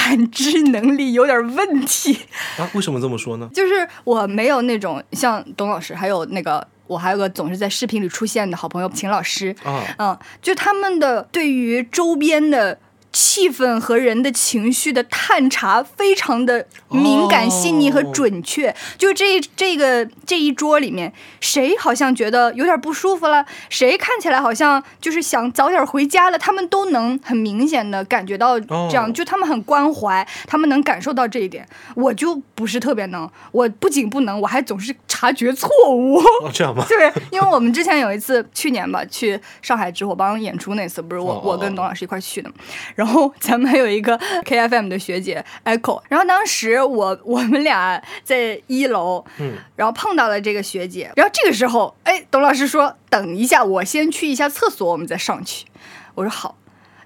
[0.09, 2.17] 感知能力有点问题
[2.57, 2.67] 啊？
[2.73, 3.47] 为什么这么说呢？
[3.53, 12.79] 就是我没有那种像董老师，还有那个我还有个总是在视频里出现的好朋友秦老师啊，嗯，就他们的对于周边的。
[13.11, 18.73] 气氛和人的情绪的探查非常的敏感、细腻和准确。
[18.97, 29.11] 就这这个这一桌里面，谁好像觉得有点不舒服了，谁看起来好像就是想早点回家了，他们都能很明显的感觉到这样。
[29.11, 31.67] 就他们很关怀，他们能感受到这一点。
[31.95, 36.21] 我就不是特别能，我不仅不能，我还总是察觉错误。
[36.53, 36.85] 这样吗？
[36.89, 42.51] 对，因为我们之前有一次，去年吧，去上海直火帮演出那次，不是我我跟董老师一块去的。
[42.99, 55.65] 然后咱们还有一个 K F M 的学姐 Echo，然后当时我我们俩在一楼，嗯，然后碰到了这个学姐，然后这个时候，哎，董老师说等一下，我先去一下厕所，我们再上去。
[56.15, 56.57] 我说好，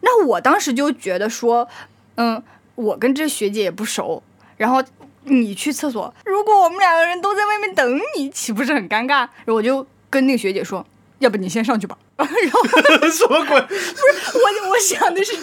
[0.01, 1.69] 那我当时就觉得说，
[2.15, 2.41] 嗯，
[2.73, 4.23] 我跟这学姐也不熟，
[4.57, 4.83] 然后
[5.25, 9.27] 你去厕所，如果我们两个人都在外面等你，岂不是很尴尬？
[9.45, 10.83] 我就跟那个学姐说，
[11.19, 11.95] 要不你先上去吧。
[12.25, 12.61] 然后
[13.11, 13.61] 什么鬼？
[13.61, 15.33] 不是我，我想的是，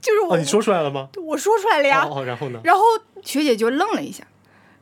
[0.00, 1.08] 就是我，你说出来了吗？
[1.24, 2.06] 我说出来了呀。
[2.24, 2.60] 然后呢？
[2.64, 2.82] 然后
[3.22, 4.24] 学姐就愣了一下，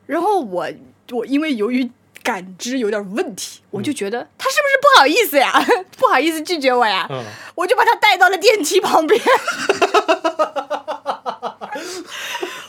[0.05, 0.67] 然后我
[1.11, 1.89] 我因为由于
[2.23, 5.51] 感知有点问题，我就觉得他是不是不好意思呀？
[5.97, 7.07] 不好意思拒绝我呀？
[7.55, 9.19] 我就把他带到了电梯旁边。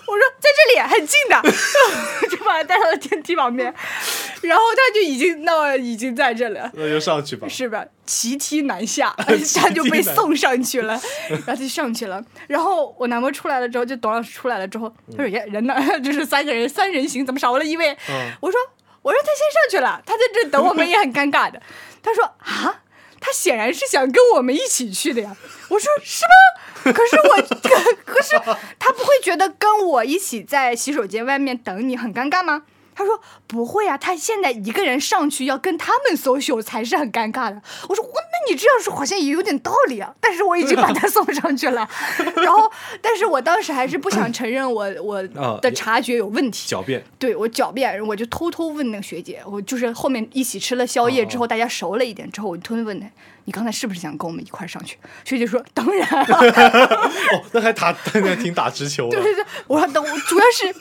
[0.05, 2.22] 我说在这里很近的，就
[2.53, 3.67] 把他带到了电梯旁边，
[4.43, 7.85] 然后他就已经那已经在这了，那就上去吧，是吧？
[8.07, 9.15] 骑梯南下，
[9.57, 12.23] 他就被送上去了，然后就上去了。
[12.49, 15.75] 然后我男朋友出来了之后，就董老师出来了之后，他说：“耶，人呢？
[16.05, 17.97] 就是三个人，三人行，怎么少了一位？”
[18.41, 18.59] 我说
[19.03, 21.61] ：“我说他先上去了，他在这等我们也很尴尬的。”
[22.03, 22.81] 他说：“啊。”
[23.25, 25.37] 他显然是想跟我们一起去的呀，
[25.69, 26.62] 我说是吗？
[26.83, 27.37] 可是我，
[28.05, 28.37] 可是
[28.79, 32.63] 他不会觉得跟我一起在洗手间外面等你很尴尬吗？
[32.95, 37.61] 他说不会啊，他现在一个人上去要跟他们 social 才是很尴尬的。
[37.89, 40.15] 我说，那你这样说好像也有点道理啊。
[40.21, 41.89] 但是我已经把他送上去了，
[42.37, 45.23] 然后，但是我当时还是不想承认我 我
[45.63, 47.03] 的察觉有问题，狡辩。
[47.19, 53.07] 对我狡辩，我就偷偷问那个学姐，我就是后面一起吃了宵夜之后，大家熟了一点之后，我就偷偷问他，
[53.45, 54.99] 你刚才是不是想跟我们一块上去？
[55.25, 56.09] 学姐说，当然。
[56.23, 59.21] 哦，那还打， 那还挺打直球的。
[59.21, 60.75] 对对对，我说等，主要是。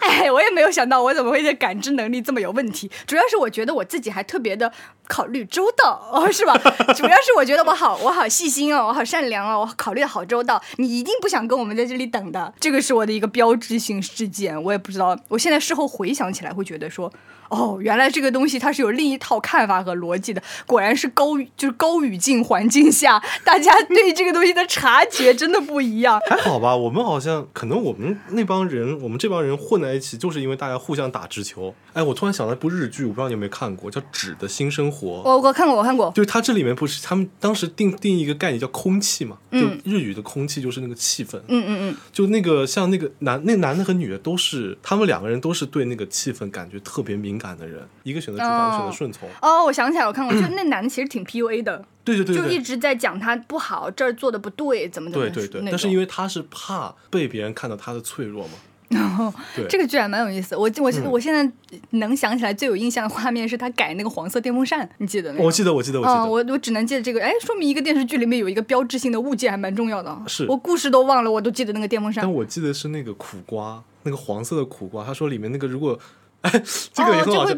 [0.00, 2.90] 哎，我也没有想到我怎么会感知能力这么有问题。
[3.06, 4.72] 主要是我觉得我自己还特别的
[5.06, 6.56] 考虑周到哦，是吧？
[6.96, 10.58] 主要是我觉得我好，我好细心哦，我好善良哦，我考虑的好周到。
[10.76, 14.60] 你一定不想跟我们在这里等的，这个是我的一个标志性事件。
[14.62, 17.12] 我也不知道，我现在事后回想起来会觉得说。
[17.50, 20.42] 哦，原来这个东西它是有另一套看法和逻辑的。
[20.66, 26.18] 果然是高，就是高语境环境下，大家对这个东西的察觉真的不一样。
[26.30, 31.74] 还好吧，我们好像可能我们那帮人，我们这帮人混在一起，就是因为大家互相打直球。
[31.92, 35.08] 哎，我突然想到一部日剧，我不知道你有没有看过，叫《纸的新生活》。
[35.24, 36.12] 我我看过，我看过。
[36.14, 39.36] 就是它这里面不是他们当时定定义一个概念叫空气嘛？
[39.50, 41.36] 就日语的空气就是那个气氛。
[41.48, 41.96] 嗯嗯嗯。
[42.12, 48.20] 就那个像那个男那男的和女的都是，他们两个人都是对那个气氛感觉特别敏感的人，一个。
[48.20, 49.26] 选择主导，一个，选择顺从。
[49.40, 51.82] 哦，我想起来，我看过，就 那男的其实挺 PUA 的。
[52.04, 55.26] 对对对，就一直在讲他不好，这儿做的不对，怎么怎么。
[55.30, 58.52] 对对对，但是因为他是怕被别人看到他的脆弱嘛。
[58.90, 59.32] 然后，
[59.68, 60.54] 这个居然蛮有意思。
[60.54, 61.50] 我我我现在
[61.90, 65.38] 能想起来最有印象的画面是他改那个黄色电风扇，你记得吗？
[65.40, 66.26] 我记得，我记得，我记得。
[66.26, 67.22] 我我只能记得这个。
[67.22, 70.14] 哎，说明一个电视剧里面有一个标志性的物件还蛮重要的。
[70.26, 72.22] 是我故事都忘了，我都记得那个电风扇。
[72.22, 75.04] 但我记得是那个苦瓜，那个黄色的苦瓜。
[75.04, 75.98] 他说里面那个如果。
[76.42, 76.50] 哎，
[76.92, 77.54] 这个也很好笑。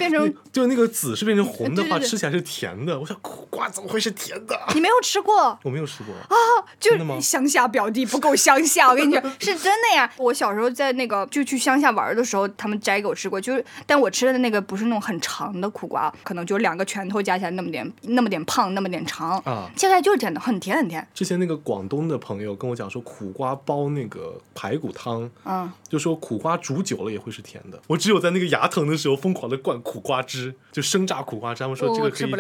[0.53, 2.99] 就那个籽是变成红的话，吃起来是甜的。
[2.99, 4.59] 我想苦瓜怎么会是甜的？
[4.75, 5.59] 你没有吃过？
[5.63, 6.37] 我没有吃过啊！
[6.79, 7.19] 真的吗？
[7.21, 10.13] 乡下表弟不够乡下，我跟你讲，是真的呀。
[10.19, 13.41] 我小时候在那个就去乡下玩的时候，他们摘给我吃过。
[13.41, 19.71] 就是，但我吃的那个不是那种很长的苦瓜，可能就两个拳头加起来那么点，那么点胖，那么点长啊。
[19.77, 21.07] 切出来就是甜的，很甜很甜。
[21.15, 27.81] 之前那个广东的朋友跟我讲说，苦瓜煲那个排骨汤，嗯，就说苦瓜煮久了也会是甜的。
[27.87, 29.57] 我只有在那个牙疼的时候疯狂的。
[29.63, 31.63] 灌苦瓜汁，就生榨苦瓜汁。
[31.63, 32.31] 他们说这个可以，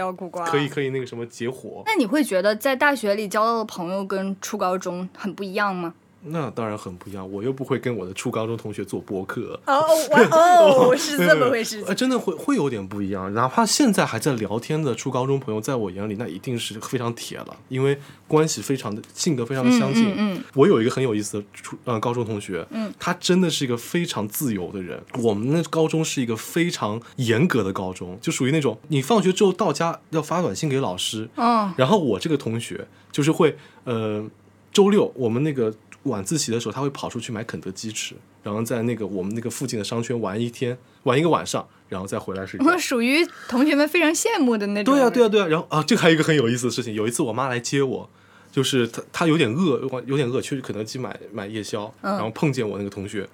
[0.50, 1.84] 可以，可以那个什么解火。
[1.86, 5.94] 那你会觉得在大学里交到的朋友跟初高中很不一样吗？
[6.24, 9.58] 那当然很不一样，我又不会跟我的初高中同学做播客。
[9.66, 9.82] 哦
[10.30, 11.82] 哦，是这么回事。
[11.88, 13.35] 呃，真的会会有点不一样。
[13.35, 20.14] 哪怕现在还在聊天的初高中朋友，在我眼里那一定是非常铁了，因为关系非常的性格非常的相近。
[20.16, 25.02] 嗯，我有一个很有意思的初呃高中同学，嗯，他真的是一个非常自由的人。
[25.22, 31.28] 我们那高中是一个非常严格的高中，就属于那种你放学之后到家要发短信给老师。
[31.37, 34.24] 嗯，然后我这个同学就是会呃
[34.72, 35.74] 周六我们那个。
[36.04, 42.66] 晚自习的时候，他会跑出去买肯德基吃，然后在那个我们那个附近的商圈玩一天，玩一个晚上，然后再回来睡觉。
[42.66, 44.94] 我 属于同学们非常羡慕的那种。
[44.94, 45.46] 对啊，对啊，对啊。
[45.46, 48.10] 然后啊，这还有一个很有意思的事情，有一次我妈来接我，
[48.50, 53.28] 就是她她有点饿，有点饿，去肯德基买买夜宵，然后碰见我那个同学，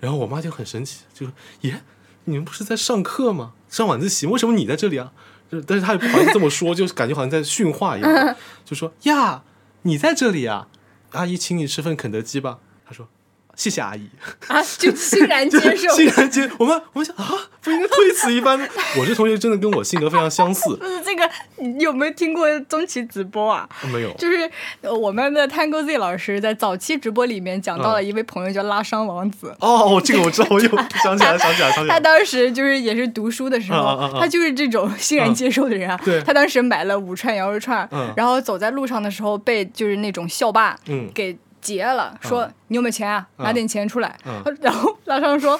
[0.00, 1.82] 然后我妈就很神奇，就说：“耶，
[2.24, 3.52] 你们不是在上课吗？
[3.68, 5.12] 上晚自习，为什么你在这里啊？”
[5.52, 9.44] 就但是她也不好意思这么说，就感觉好像在训话一样， 就说：“呀，
[9.82, 10.66] 你在这里啊。”
[11.14, 12.60] 阿姨，请你吃份肯德基吧。
[12.84, 13.08] 他说
[13.56, 14.08] ：“谢谢阿姨。”
[14.48, 16.48] 啊，就欣然接受， 欣然接。
[16.58, 18.58] 我们我们想啊，不应该推辞一番。
[18.98, 20.74] 我这同学真的跟我性格非常相似。
[20.76, 23.68] 不是这个，你有没有听过宗奇直播啊？
[23.92, 24.12] 没有。
[24.14, 24.50] 就是
[24.82, 29.54] 我们的 Tango Z 老师在早期直播里面讲到了一位朋友叫拉伤王子。
[29.60, 30.68] 哦，这个我知道，我又
[31.02, 31.94] 想起来，想起来，想起来。
[31.94, 35.98] 他当时就是也是读书的时候，他就是这种欣然接受的人啊。
[36.04, 36.20] 对。
[36.22, 40.76] 他当时买了五串羊肉串，然后走在路上的时候被就是那种校霸
[41.14, 41.36] 给。
[41.64, 43.26] 结了，说你有没有钱啊？
[43.38, 44.16] 拿点钱出来。
[44.60, 45.58] 然后拉上说，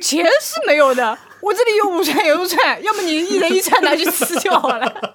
[0.00, 5.14] 钱是没有的，我这里有五串羊肉串，要么你一人一串拿去吃就好了。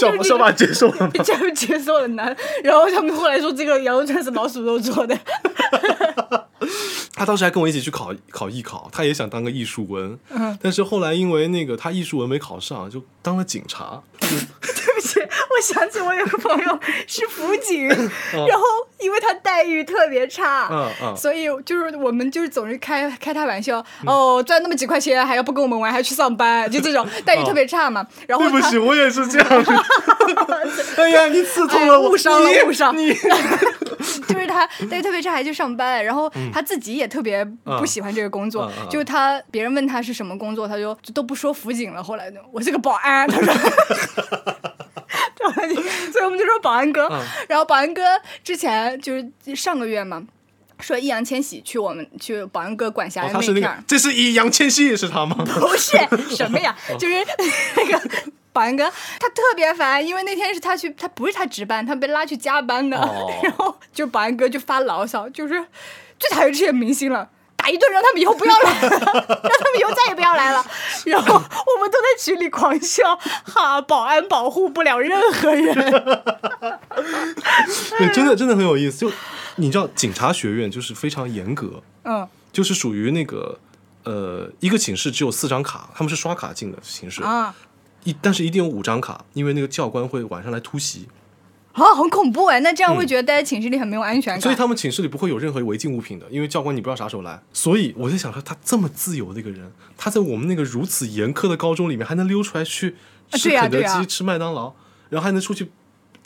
[0.00, 2.34] 小小马接受了，接接受了难。
[2.64, 5.16] 然后他们后来说，这个羊肉串是老鼠肉做的。
[7.14, 10.18] 他当时还跟我一起去考考艺考，他也想当个艺术文，
[10.62, 14.02] 但是后来因为那个他艺术文没考上，就当了警察。
[14.20, 15.09] 对不起，
[15.60, 17.86] 我想起我有个朋友是辅警，
[18.48, 18.64] 然后
[18.98, 20.70] 因为他待遇特别差，
[21.14, 28.06] 所以就是我们就是总是开开他玩笑，哦，赚那么几块钱还要不跟我们玩，还去上班，就这种 待遇特别差嘛。
[28.26, 29.48] 然后对不起，我也是这样。
[30.96, 32.96] 哎呀，你刺痛了我，误伤了，误伤。
[32.96, 33.12] 你
[34.26, 37.44] 就是他待遇特别差，还去上班，然后他自己也特别
[37.78, 38.72] 不喜欢这个工作。
[38.88, 42.02] 就他别人问他是什么工作，他就都不说辅警了。
[42.02, 43.54] 后来我是个保安，他说。
[46.12, 47.08] 所以我们就说保安哥，
[47.48, 48.02] 然后保安哥
[48.44, 50.22] 之前就是上个月嘛，
[50.80, 55.36] 说易烊千玺去我们去保安哥管辖的那片儿，这是易烊千玺是他吗？
[55.36, 55.96] 不是
[56.36, 57.14] 什么呀，就是
[57.76, 58.00] 那个
[58.52, 58.84] 保安哥，
[59.18, 62.96] 他特别烦，因为那天是他去，他不是他值班，他被拉去加班的，
[63.42, 65.64] 然后就保安哥就发牢骚，就是
[66.18, 67.28] 最讨厌这些明星了。
[67.70, 70.64] 打一顿，让他们以后不要来了， 让他们以后再也不要来了。
[71.06, 75.74] 然后我们都在群里狂笑，哈，保安保护不了任何人。
[77.98, 78.98] 对，真的真的很有意思。
[78.98, 79.12] 就
[79.56, 83.58] 你知道，警察学院就是非常严格，嗯，就是属于那个
[84.04, 87.54] 呃，一个寝室只有四张卡，他们是刷卡进的寝室啊。
[88.04, 91.06] 一但是一定有五张卡，因为那个教官会晚上来突袭。
[91.84, 92.60] 啊，很恐怖哎！
[92.60, 94.40] 那这样会觉得待在寝室里很没有安全感。
[94.40, 97.40] 所以他们寝室里不会有任何违禁物品的，因为教官你不知道啥时候来。
[97.52, 102.96] 所以我在想说，他这么自由的一个人，他在我们那个如此严苛的高中里面，还能溜出来去
[103.32, 104.72] 吃肯德基、吃麦当劳，
[105.08, 105.70] 然后还能出去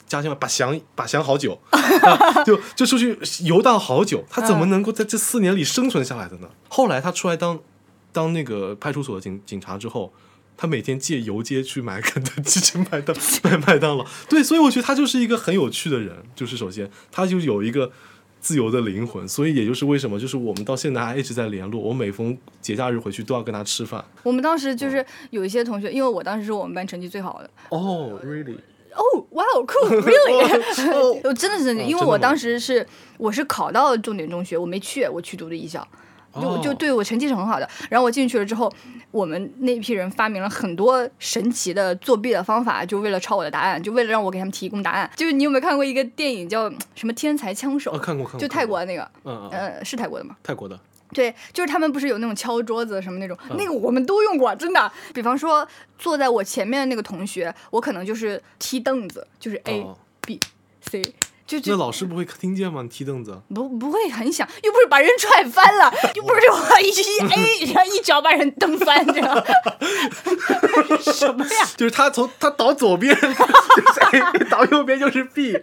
[0.05, 1.59] 家乡把翔把翔好久，
[2.45, 4.23] 就就出去游荡好久。
[4.29, 6.49] 他怎么能够在这四年里生存下来的呢？
[6.67, 7.59] 后来他出来当
[8.11, 10.11] 当那个派出所的警警察之后。
[10.57, 14.05] 他每天借游街去买肯德基，去麦当买麦当劳。
[14.29, 16.15] 对，所以我觉得他就是一个很有趣的人。
[16.35, 17.91] 就是首先，他就有一个
[18.39, 21.81] 自由的灵魂，所以也就是为什么，就是我们到现在还一直在联络。
[21.81, 24.03] 我每逢节假日回去都要跟他吃饭。
[24.23, 27.49] 我们当时就是有一些同学，因为我当时是我们班成绩最好的。
[27.69, 28.55] 哦，really？
[28.95, 31.21] 哦，wow，cool，really？
[31.23, 32.87] 我 真的是，因为我当时是
[33.17, 35.85] 我是考到重点中学，我没去，我去读的艺校。
[36.41, 38.71] 就就对我成绩是很好的，然后我进去了之后，
[39.11, 45.09] 我们那批人发明了很多神奇的作弊的方法，就为了抄我的答案，就为了让我给他们提供答案。
[45.15, 47.91] 就是你有没有看过一个电影叫什么《天才枪手》？
[47.99, 50.35] 看过看过，就泰国的那个，呃，是泰国的吗？
[50.43, 50.79] 泰国的。
[51.13, 54.91] 对，就是他们不是有那种敲桌子什么那种，那个我们都用过，真的。
[55.13, 55.65] 比方说
[55.97, 59.85] 坐在我前面的那个同学，我可能就是踢凳子，就是 A
[60.21, 60.37] B
[60.81, 61.01] C。
[61.45, 62.81] 就那老师不会听见吗？
[62.81, 66.89] 你踢凳子不不会很响，又不是把人踹翻了，又不是我一
[67.31, 69.43] A 然后一脚把人蹬翻，知道吗
[70.99, 71.69] 什么呀？
[71.77, 75.55] 就是他从他倒左边 就是 A，倒右边就是 B，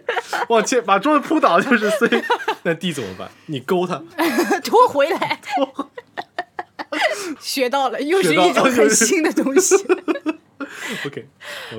[0.47, 2.23] 往前把桌子扑倒就是 C，
[2.63, 3.29] 那 D 怎么办？
[3.47, 4.01] 你勾他
[4.63, 5.41] 拖回来，
[7.41, 9.75] 学到了，又是一种很新的东西。
[11.05, 11.27] OK，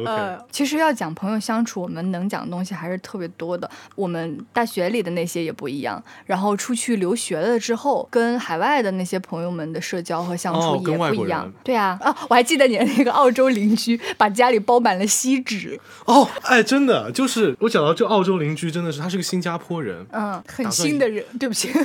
[0.04, 3.68] 呃，其实要讲朋友相处，我们能讲的东西还是特别多的。
[3.94, 11.52] 我们大学里的那些也不一样，然后出去留学了之后，跟海外的那些朋友们的社交和相处也不一样。
[11.62, 15.78] 对啊，啊，我还记得你的那个澳洲邻居，把家里包满了锡纸。
[16.04, 21.24] 哦，哎，真的，就是我讲到这澳洲邻居，真的是他是个新加坡人， 嗯，很新的人。
[21.38, 21.68] 对不起，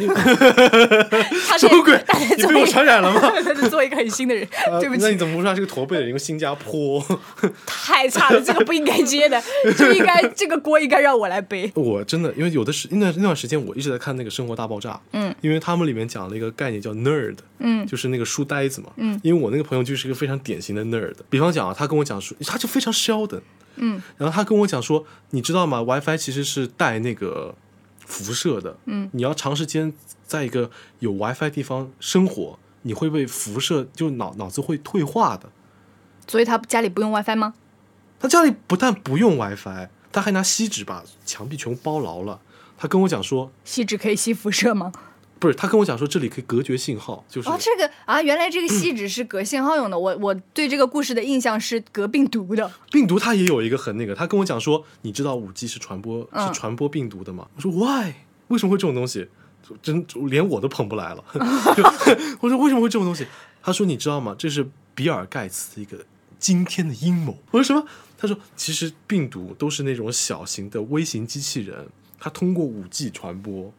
[1.58, 2.02] 什么鬼？
[2.38, 3.20] 你被我传染了吗？
[3.22, 4.48] 他是做一个很新的人。
[4.80, 6.10] 对不起，那你怎么不说他是个驼背的人？
[6.10, 6.70] 因为新加坡。
[7.66, 9.42] 太差了，这个不应该接的，
[9.78, 11.72] 就应该这个锅应该让我来背。
[11.76, 21.14] 我真的，因为有的时那那段时间我一直在看那个《生活大爆炸》，嗯，因为他们里面讲了一个概念叫 nerd，嗯，就是那个书呆子嘛，嗯，因为我那个朋友就是一个非常典型的 nerd。
[21.30, 23.42] 比方讲啊，他跟我讲说，他就非常 sheldon，
[23.76, 27.56] 嗯，然后他跟我讲说，你知道吗？WiFi 其实是带那个
[28.06, 29.94] 辐射的，嗯，你要长时间
[30.26, 35.50] 在一个有 WiFi 地方生活，你会被辐射，就脑脑子会退化的。
[36.30, 37.54] 所以他家里不用 WiFi 吗？
[38.20, 42.40] 他家里不但不用 WiFi，他还拿锡纸把墙壁全部包牢了。
[42.78, 44.92] 他跟我讲说，锡纸可以吸辐射吗？
[45.40, 49.98] 不是，他跟我讲说这里可以隔绝信号，就是哦，这个啊，原来这个锡纸是隔信号用的。
[49.98, 52.70] 我我对这个故事的印象是隔病毒的。
[52.92, 57.48] 病毒它也有一个很那个，他跟我讲说，你知道五 G 是传播是传播病毒的吗？
[57.56, 58.14] 我说 Why？
[58.50, 59.30] 为什么会这种东西？
[59.82, 61.24] 真连我都捧不来了。
[62.42, 63.26] 我说 为什么会这种东西？
[63.62, 64.36] 他说你知道吗？
[64.38, 66.04] 这是比尔盖茨的一个
[66.40, 67.38] 惊天的阴谋。
[67.52, 67.86] 我说什么？
[68.18, 71.88] 他说：“其实病毒都是那种小型的微型机器人，
[72.20, 73.72] 它通过五 G 传播，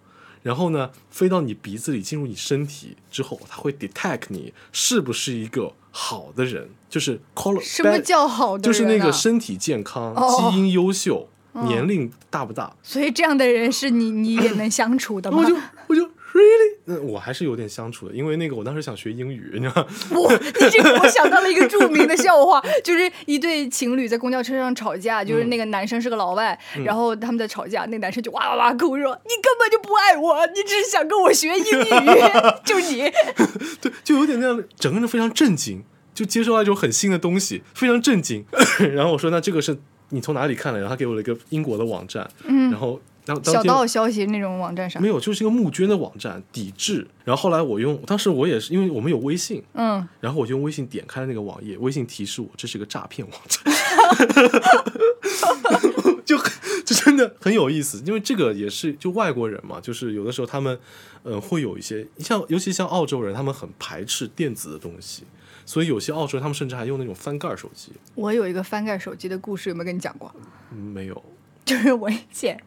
[0.43, 12.75] 然后呢，飞到你鼻子里，进入你身体之后，它会 detect 你是不是一个好的人，就是 call 什么叫好的人，就是那个身体健康、基因优秀、年龄大不大。
[12.83, 15.39] 所以这样的人是你你也能相处的吗？
[15.39, 15.57] 我就
[15.89, 16.77] 我就。” Really？
[16.87, 19.87] 那我还是有点相处的，因为那个我当时想学英语，你知道吗？
[20.15, 20.37] 我
[20.71, 31.85] 这个我想到了一个著名的笑话， 就是一对情侣在公交车上吵架，就是那个男生是个老外，然后他们在吵架，那个男生就哇哇哇哭说：“你根本就不爱我，你只是想跟我学英语。
[32.65, 33.11] ”就你，
[33.81, 35.83] 对，就有点那样，整个人非常震惊，
[36.15, 38.45] 就接受到一种很新的东西，非常震惊。
[38.95, 39.77] 然后我说：“那这个是
[40.11, 43.01] 你从哪里看的？”然后他给我了一个英国的网站，嗯，然后。
[43.45, 47.07] 小道消息那种网站上没有，就是一个募捐的网站，抵制。
[47.25, 53.63] 然后后来我用，当时我也是因为我们有微信，嗯，然后我就用微信点开了那个网页，微信提示我这是个诈骗网站，
[56.25, 56.37] 就
[56.85, 58.03] 就真的很有意思。
[58.05, 60.77] 因为这个也是就外国人嘛，就是有的时候他们
[61.23, 65.23] 嗯会有一些，像尤其像澳洲人，他们很排斥电子的东西，
[65.65, 67.93] 所以有些澳洲人他们甚至还用那种翻盖手机。
[68.17, 70.35] 我有一个翻盖手机的故事，有没有跟你讲过？
[70.75, 71.23] 没有。
[71.71, 72.61] 就是我以前，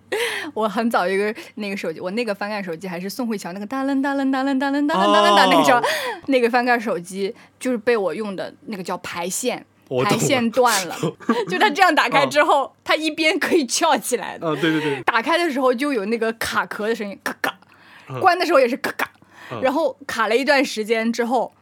[0.53, 5.84] 我很早一个那个手机，我那个翻盖手机还是宋慧乔那个哒楞哒楞哒楞哒楞哒楞哒楞哒那个叫
[6.27, 9.65] 那个翻盖手机，就是被我用的那个叫排线，
[10.06, 10.95] 排线断了，
[11.49, 17.53] 就它这样打开之后，它一边可以翘起来的，啊对对对，打开的时候就有那个卡壳的声音，咔咔，
[18.21, 19.10] 关的时候也是咔咔，
[19.62, 21.53] 然后卡了一段时间之后。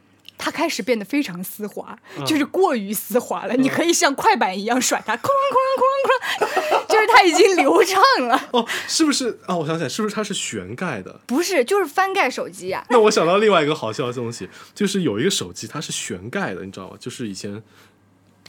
[0.43, 3.53] 它开始变得非常丝滑，就是过于丝滑了。
[3.53, 8.41] 你可以像快板一样甩它，哐啷哐啷哐啷哐啷， 就是它已经流畅了。
[8.51, 9.55] 哦，是不是啊？
[9.55, 11.21] 我想起来，是不是它是旋盖的？
[11.27, 12.83] 不是，就是翻盖手机呀。
[12.89, 16.97] 那我想到另外一个好笑的东西，就是有一个手机它是悬盖的，你知道吗？
[16.99, 17.61] 就是以前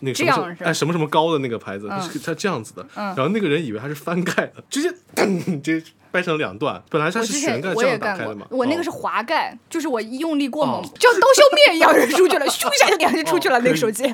[0.01, 1.89] 那个什么哎什么什么高的那个牌子，
[2.25, 2.87] 它这样子的。
[2.95, 5.93] 然后那个人以为它是翻盖的，直接噔直接。
[6.13, 8.47] 掰成两段，本来它是旋盖这样打开的嘛。
[8.51, 13.59] 我那个是滑盖，就是我一用力过猛，就像刀削面一样扔出去了，咻一下就两下就出去了。
[13.61, 14.05] 那个手机，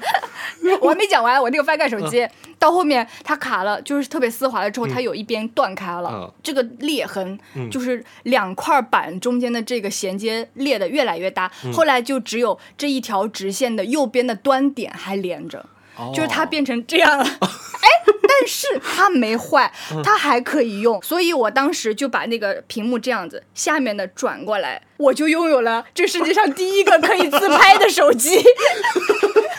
[0.80, 2.26] 我还没讲完，我那个翻盖手机
[2.59, 7.38] 到后面它卡了，就是特别丝滑了之后，它有一边断开了，这个裂痕
[7.70, 15.66] 就是两块板中间的这个衔接裂的越来越大，后来就只有这一条直线的右边的端点还连着。
[16.14, 19.72] 就是它变成这样了， 哎，但是它没坏，
[20.05, 28.42] 它还可以用，所以我当时就把那个屏幕这样子，下面的转过来，我就拥有了这世界上第一个可以自拍的手机。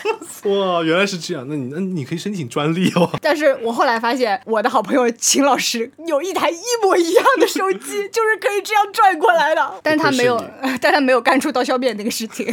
[0.50, 3.10] 哇，原来是这样，那你那你可以申请专利哦。
[3.22, 10.43] 但是我后来发现，我的好朋友秦老师有一台一模一样的手机， 就是可以这样转过来的，但是他没有，
[10.82, 12.47] 但他没有干出刀削面那个事情。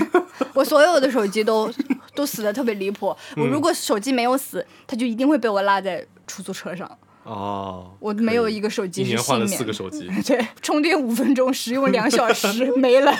[0.54, 1.70] 我所有的手机都
[2.14, 6.90] 都死的特别离谱，我如果手机没有死，他就一定会被我落在出租车上。
[7.26, 9.24] 哦，我没有一个手机是幸免。
[9.24, 13.12] 换了四个手机， 对，充电五分钟，使用两小时 没了，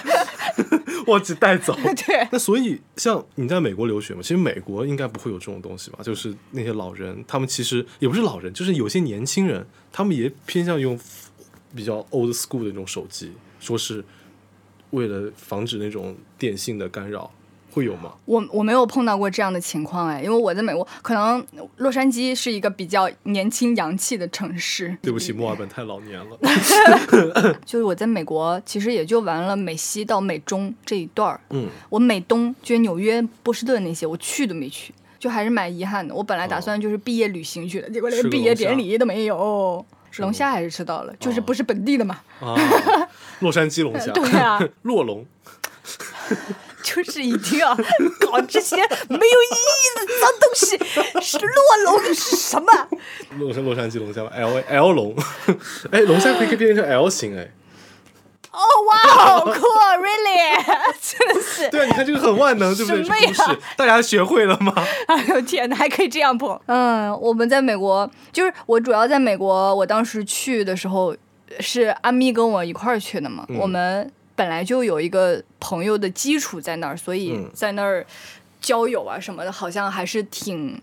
[1.09, 1.77] 忘记带走。
[2.07, 5.99] 对，那所以像你在美国留学嘛，其实美国应该不会有这种东西吧？
[6.05, 10.97] 就是那些老人，他们其实也不是老人，就是有些年轻人，他们也偏向用
[11.75, 14.05] 比较 old school 的那种手机，说是
[14.91, 17.33] 为了防止那种电信的干扰。
[17.77, 18.11] 会有吗？
[18.25, 21.47] 我我没有碰到过这样的情况哎，因为我在美国，可能
[21.77, 24.97] 洛杉矶是一个比较年轻洋气的城市。
[25.03, 26.39] 对不起，墨尔本太老年了。
[27.67, 31.39] 就是我在美国，其实也就玩了美西到美中这一段儿。
[31.51, 36.15] 嗯，我美东就是纽约、波士顿那些，我去都没去，就还是蛮遗憾的。
[36.15, 39.85] 我本来打算就是毕业旅行去的，结果连毕业典礼都没有。
[40.17, 42.19] 龙虾还是吃到了，就是不是本地的嘛。
[42.41, 42.57] 啊，
[43.41, 44.11] 洛杉矶龙虾。
[44.13, 45.27] 对啊，洛龙。
[46.95, 50.79] 就是一定要搞这些没有意义的脏东西，
[51.21, 52.67] 是洛龙是什么？
[53.39, 55.15] 洛是洛杉矶龙虾吗，L L 龙，
[55.91, 57.51] 哎，龙虾可以变成 L 型哎。
[58.53, 58.59] 哦
[58.89, 60.65] 哇，好酷，Really，
[61.03, 61.69] 真的是。
[61.69, 63.27] 对啊，你看这个很万能，对不对？
[63.27, 63.43] 故事
[63.77, 64.73] 大家学会了吗？
[65.09, 66.59] 哎呦天哪，还可以这样碰。
[66.67, 71.15] 嗯，我们在美国，就是我主要在美国，我当时去的时候
[71.61, 74.11] 是阿咪跟我一块儿去的嘛，我们。
[74.37, 78.07] 本来就有一个朋友的基础在那儿，所以在那儿
[78.61, 80.81] 交友啊什么的，好像还是挺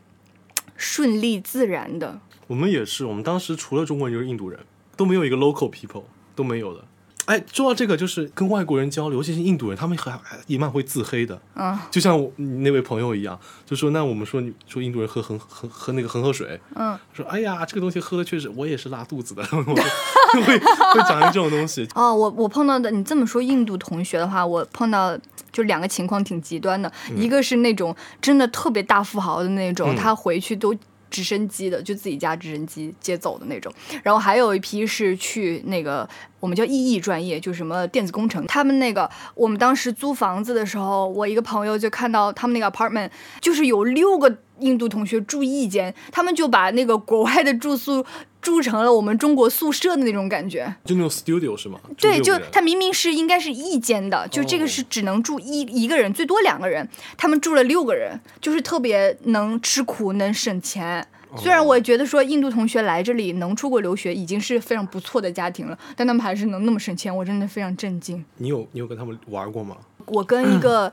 [0.76, 2.20] 顺利自然的。
[2.48, 4.60] 我们也是，我们当时除了中国人就是印度人，
[4.98, 6.04] 都没有一个 local people
[6.36, 6.84] 都没有的。
[7.26, 11.40] 哎，说到这个，就是跟外国人交流，尤其是印度人，他们还也蛮会自黑的。
[11.56, 21.88] 嗯，就像我那位朋友一样，就说那我们说你说印度人喝恒喝喝那个恒河水，嗯，说哎呀这个东西喝的确实我也是拉肚子的， 会会讲这种东西。
[21.96, 25.18] 哦，我我碰到的，你这么说印度同学的话，我碰到
[25.52, 30.76] 就两个情况挺极端的，一个是那种真的特别大富豪的那种，他回去都。
[31.14, 36.10] 直升机的，就自己家直升机接走的那种，然后还有一批是去那个
[36.40, 38.44] 我们叫 EE 专业，就什么电子工程。
[38.48, 48.04] 他们那个我们当时租房子的时候，我一个朋友就看到他们那个 apartment，就是有六个印度同学住一间，他们就把那个国外的住宿。
[48.44, 51.80] 住成了我们中国宿舍的那种感觉，就那种 studio 是吗？
[51.98, 56.88] 对，就他明明是应该是一间的，就这个是只能住一一个人，最多两个人，
[57.18, 61.08] 他们住了六个人，就是特别能吃苦能省钱。
[61.36, 68.24] 虽然我觉得说印度同学来这里能出国留学已经是非常不错的家庭了，但他们还是能那么省钱，我真的非常震惊。
[68.38, 69.78] 你有你有跟他们玩过吗？
[70.06, 70.92] 我跟一个，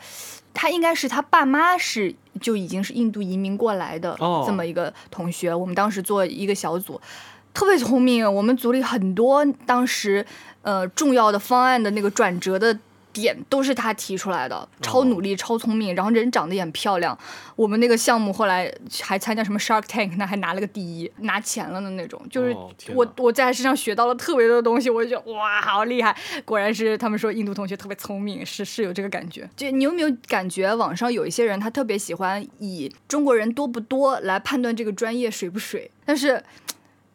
[0.54, 6.98] 他应该是他爸妈是就已经是印度移民过来的这么一个同学，我们当时做一个小组。
[7.52, 10.24] 特别聪明，我们组里很多当时，
[10.62, 12.78] 呃，重要的方案的那个转折的
[13.12, 17.18] 点都是他提出来的，超努力、超聪明，然后人长得也很漂亮。
[17.56, 18.72] 我们那个项目后来
[19.02, 22.22] 还参加什么 Shark Tank，那还拿了个第一，拿钱了的那种。
[22.30, 22.56] 就是
[22.94, 26.16] 我我在他身上学到了特别多的东西，我就觉得哇，好厉害！
[26.44, 29.50] 果然是他们说印度同学特别聪明，是是有这个感觉。
[29.56, 36.40] 就你有没有感觉网上有一些人他特别喜欢以中国人多不多来判断这个专业水不水，但是。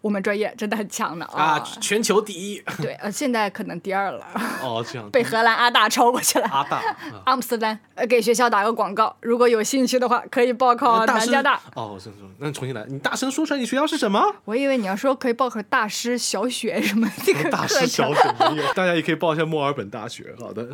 [0.05, 1.59] 我们专业真的很强的啊！
[1.81, 4.23] 全球第一，对，呃，现在可能第二了。
[4.61, 6.45] 哦，这样 被荷兰阿大超过去了。
[6.45, 6.79] 阿大，
[7.23, 11.59] 阿姆斯特丹，呃，给学校打个广告，如果有兴趣的话，可以报考南加大。
[11.73, 14.23] 哦，我说说，那你重新来，你大声说出来，你学校是什么？
[14.45, 20.35] 我以为你要说可以报考大师小雪什么这个大师小雪没有，大家也可以报一下墨尔本大学。
[20.39, 20.67] 好的。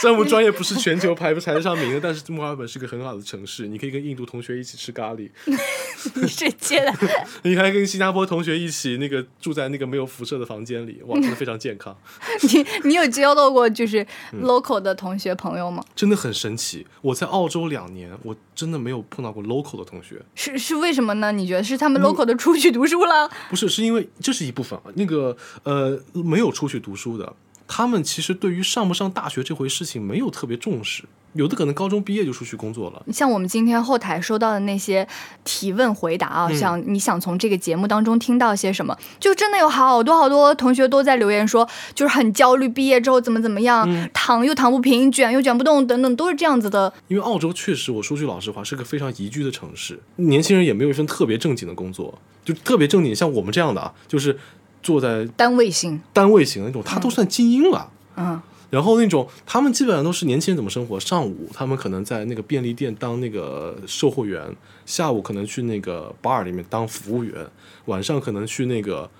[0.00, 5.30] 虽然我们专业不是全球排不排得上名的，但是墨尔本是个很好的城市，你可以跟印度同学一起吃咖喱。
[6.14, 6.92] 你是接的？
[7.42, 11.96] 你还跟新加坡同学一起那个住在那个没有辐射的房间里，哇，真的非常健康。
[12.42, 14.06] 你你有交到过就是
[14.42, 15.84] local 的同学朋友吗？
[15.94, 20.20] 真的很神奇，我在澳洲两年，我真的没有碰到过 local 的同学。
[20.34, 21.32] 是是为什么呢？
[21.32, 23.30] 你觉得是他们 local 的出去读书了？
[23.48, 24.84] 不是，是因为这是一部分啊。
[24.94, 27.34] 那个呃，没有出去读书的。
[27.68, 33.02] 他们其实对于上不上大学这回事情没有特别重视，有的可能高中毕业就出去工作了。
[33.12, 35.06] 像我们今天后台收到的那些
[35.44, 38.96] 提问回答啊，想你想从这个节目当中听到些什么？
[39.18, 46.92] 就真的有好多好多同学都在留言说，就是很焦虑，毕业之后怎么怎么样，躺又躺不平，卷又卷不动，等等，都是这样子的。
[47.08, 54.38] 因为澳洲确实，我说句老实话，是个非常宜居的城市，年轻人也没有一份特别正经的工作，就特别正经，像我们这样的啊，就是
[54.86, 57.90] 坐在单位型、单位型的那种，他都算精英了。
[58.14, 61.00] 嗯，然后那种他们基本上都是年轻人怎么生活？
[61.00, 64.40] 上午他们可能在那个便利店当那个售货员，
[64.84, 67.44] 下午可能去那个 bar 里面当服务员，
[67.86, 69.10] 晚上可能去那个，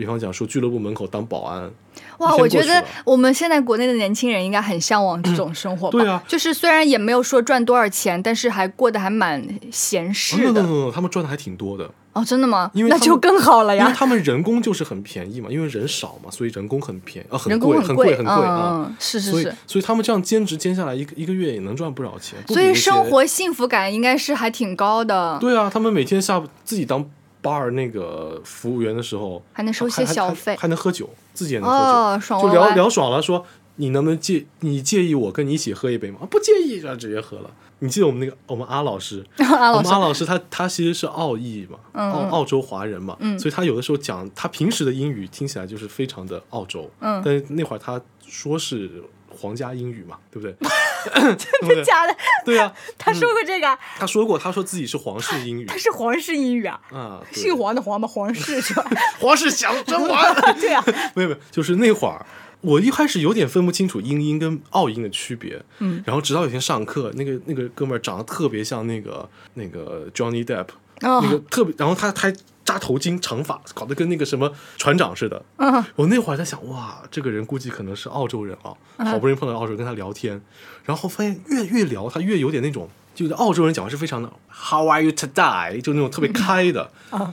[0.00, 1.70] 比方讲说俱乐部门口当保安。
[2.18, 5.98] 哇，我觉得我们现在国内的年轻人应该很向往这种生活吧？
[5.98, 10.62] 对啊，就是虽然也没有说赚多少钱，但是还过得还蛮闲适的。
[10.90, 11.90] 他们赚的还挺多的。
[12.12, 12.70] 哦，真的吗？
[12.74, 13.84] 因为那就更好了呀。
[13.84, 18.90] 因为他们人工就是很便宜嘛，因为人少嘛，所以人工很便宜啊，很贵，很贵，很贵啊。
[18.98, 19.30] 是是是。
[19.30, 22.38] 所以所以他们这样兼职兼下来，一个一个月也能赚不少钱。
[22.48, 25.38] 所以生活幸福感应该是还挺高的。
[25.40, 27.04] 对啊，他们每天下自己当
[27.42, 33.44] bar 那个服务员的时候，还能收些小费，还能喝酒，自己也能喝酒，就聊聊爽了，说
[33.76, 36.20] 你能不能介你介意我跟你一起喝一杯吗？
[36.30, 37.50] 不介意，就直接喝了。
[37.82, 50.54] 你记得我们那个我们 阿老师，我们阿老师他他其实是澳裔嘛，澳澳洲华人嘛，所以他有的时候讲他平时的英语听起来就是非常的澳洲，但是那会儿他说是皇家英语嘛，对不对？
[51.14, 52.16] 真的假的？
[52.44, 58.08] 对啊， 他说过这个，他说过，他说自己是皇室英语，他是皇室英语啊，啊，姓黄的黄吗？
[58.08, 58.84] 皇室是吧？
[59.20, 60.84] 皇室想真王，对啊，
[61.14, 62.24] 没有没有，就是那会儿。
[62.62, 70.66] 我一开始有点分不清楚英音跟澳音的区别，嗯，然后直到有一天上课，那个那个哥们儿长得特别像那个那个 Johnny Depp，
[71.00, 72.30] 那个特别，然后他他
[72.70, 78.72] 扎头巾长发，搞得跟那个什么船长似的，嗯，我那会儿在想，哇，这个人估计可能是澳洲人啊，
[79.04, 80.40] 好不容易碰到澳洲人跟他聊天，
[80.84, 85.80] 然后发现越越聊他越有点那种，就是澳洲人讲话是非常的 How are you today？
[85.80, 86.90] 就那种特别开的，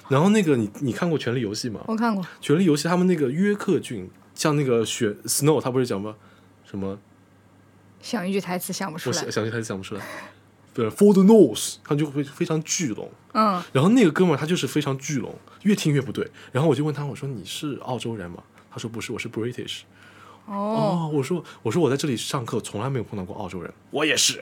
[0.09, 1.81] 然后那个你你看过《权力游戏》吗？
[1.87, 4.09] 我看过《权力游戏》，他们那个约克郡。
[4.37, 6.13] 像那个雪 Snow，他不是讲吗？
[6.63, 6.99] 什么？
[8.03, 9.31] 想一句台词想不出来。
[9.31, 10.01] 想一句台词想不出来。
[10.77, 13.09] 对，For the nose，他就会非常聚拢。
[13.33, 13.59] 嗯。
[13.73, 16.29] 然后那个哥们儿他就是非常聚拢，越听越不对。
[16.51, 18.43] 然后我就问他，我说你是澳洲人吗？
[18.69, 19.79] 他说不是，我是 British。
[20.45, 24.39] 哦，我说我说我在这里上课从来没有碰到过澳洲人，我也是。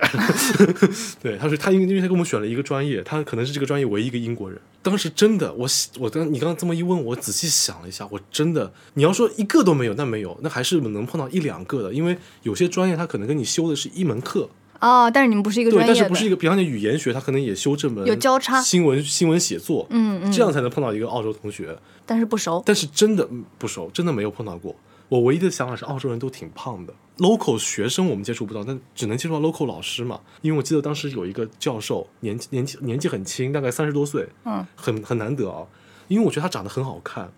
[1.24, 4.60] 对，他说他因为因为他给我们选了一个专业，他可能是这个专业唯一一个英国人。
[4.84, 5.66] 当时真的，我
[5.98, 14.50] 我刚你刚刚这么一问，我仔细想了一下，我真的你要说一个都没有，那没有，那还是能碰到一两个的，因为有些专业他可能跟你修的是一门课。
[14.86, 21.76] 哦，但是你们不是一个专业，但是不是一个，比方你语言学，他可能也修这门有交叉新闻新闻写作，嗯嗯，这样才能碰到一个澳洲同学。
[22.06, 23.28] 但是不熟，但是真的
[23.58, 24.76] 不熟，真的没有碰到过。
[25.10, 26.94] 我唯一的想法是，澳洲人都挺胖的。
[27.18, 30.20] local 学生我们接触不到，但只能接触到 local 老师嘛。
[30.42, 35.66] 因为我记得当时有一个教授，年纪年纪年纪很轻，大概三十多岁，嗯，很很难得啊。
[36.08, 37.32] 因为我觉得他长得很好看，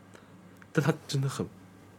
[0.73, 1.45] 但他真的很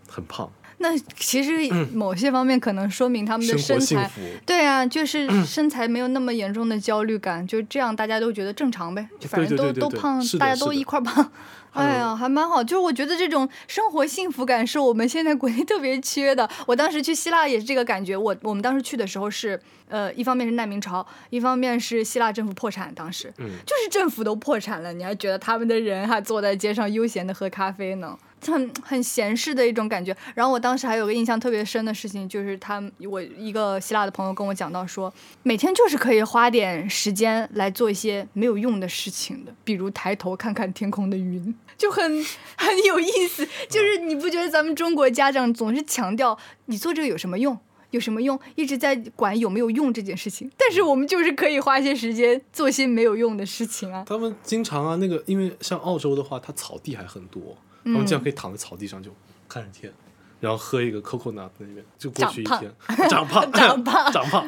[0.09, 0.51] 很胖。
[0.79, 1.53] 那其实
[1.93, 4.11] 某些方面可能说明他们的身材，
[4.47, 11.31] 对啊，就是身材没有那么严重的焦虑感，就这样大家都觉得正常呗，反正都都胖，大家都一块胖。
[11.75, 16.49] 哎呀，还蛮好，就是我觉得这种生活幸福感是我们现在国内特别缺的。
[16.67, 18.17] 我当时去希腊也是这个感觉。
[18.17, 28.17] 我我们当时去的时候是，呃，一方面是难民潮，一方面是希腊政府破产，当时，就是政府都破产了，你还觉得他们的人还坐在街上悠闲的喝咖啡呢？
[28.47, 30.17] 很很闲适的一种感觉。
[30.35, 35.13] 然后我当时还有个印象特别深的事情，就是他我一个希腊的朋友跟我讲到说，
[35.43, 42.03] 每天就是可以花点时间来做一些没有用的事情的，比如抬头看看天空的云，就很
[42.57, 43.47] 很有意思。
[43.69, 47.59] 就是你不觉得咱们中国家长总是强调你做这个有什么用，
[47.91, 54.05] 有什么用，一直在管有没有用这件事情，但是我们就是可以花些时间做些没有用的事情啊。
[54.07, 57.57] 他们经常啊，那个因为像澳洲的话，它草地还很多。
[57.93, 59.11] 他们这样可以躺在草地上就
[59.49, 59.93] 看着天，
[60.41, 62.73] 然后喝一个 coconut 那边就过去一天，
[63.09, 64.47] 长胖长胖长胖，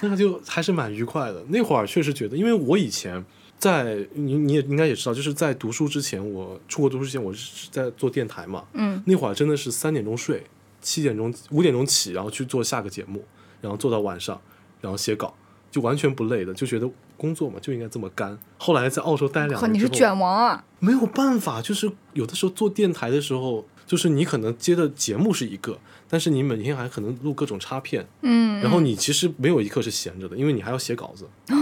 [0.00, 1.44] 那个就还是蛮愉快的。
[1.48, 3.24] 那会儿确实觉得，因为我以前
[3.58, 10.44] 在你你也应该也知道，就是在读书之前，我出国读书之前，我是在做电台嘛，嗯，那会儿真的是三点钟睡，
[10.80, 13.24] 七点钟、五点钟起，然后去做下个节目，
[13.60, 14.40] 然后做到晚上，
[14.80, 15.34] 然后写稿，
[15.70, 18.38] 就完全不累的，就觉得工作嘛就应该这么干。
[18.58, 20.64] 后来在澳洲待两年，你是卷王啊？
[20.78, 31.28] 没有办法，就是有的时候做电台的时候，就是你可能接的节目是一个，但是你每天还可能录各种插片，嗯，然后你其实没有一刻是闲着的，因为你还要写稿子。
[31.50, 31.60] 哦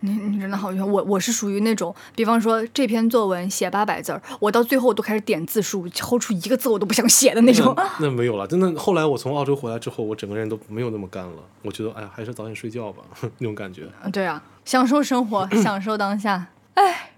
[0.00, 0.86] 你你真的好冤！
[0.86, 7.74] 我我是属于那种，比方说这篇作文写八百字儿，我到最后都开始点字数，抽出一个字我都不想写的那种。
[7.98, 8.78] 那没有了，真的。
[8.78, 11.38] 后来我从澳洲回来之后，我整个人都没有那么干了。
[11.62, 13.02] 我觉得，哎呀，还是早点睡觉吧，
[13.38, 13.88] 那种感觉。
[14.12, 16.48] 对啊，享受生活， 享受当下。
[16.74, 17.12] 哎，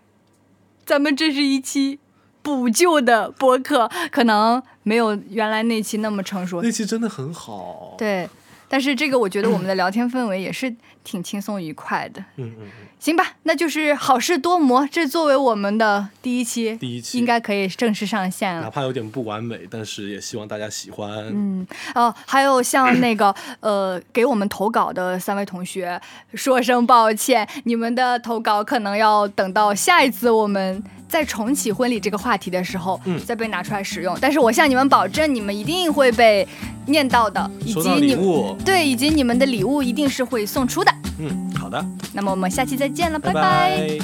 [0.87, 1.99] 咱们这是一期
[2.43, 6.63] 补救的播客，可能没有原来那期那么成熟。
[6.63, 7.97] 那期真的很好。
[7.99, 8.29] 对。
[8.71, 10.77] 但是这个，我觉得我们的聊天氛围也是
[11.09, 12.21] 挺轻松愉快的。
[12.37, 12.69] 嗯嗯嗯。
[12.99, 18.61] 行吧，那就是好事多磨，这作为我们的第一期，第一期应该可以正式上线了。
[18.61, 21.09] 哪怕有点不完美，但是也希望大家喜欢。
[21.31, 25.99] 嗯哦，还有像那个 呃，给我们投稿的三位同学，
[26.35, 30.83] 说声抱歉，你们的投稿可能要等到下一次我们。
[31.09, 34.15] 在重启婚礼这个话题的时候，嗯，再被拿出来使用。
[34.21, 36.47] 但是我向你们保证，你们一定会被
[36.85, 38.15] 念到的，以及你
[38.63, 40.93] 对，以及你们的礼物一定是会送出的。
[41.19, 41.85] 嗯，好的。
[42.13, 43.99] 那么我们下期再见了，拜拜。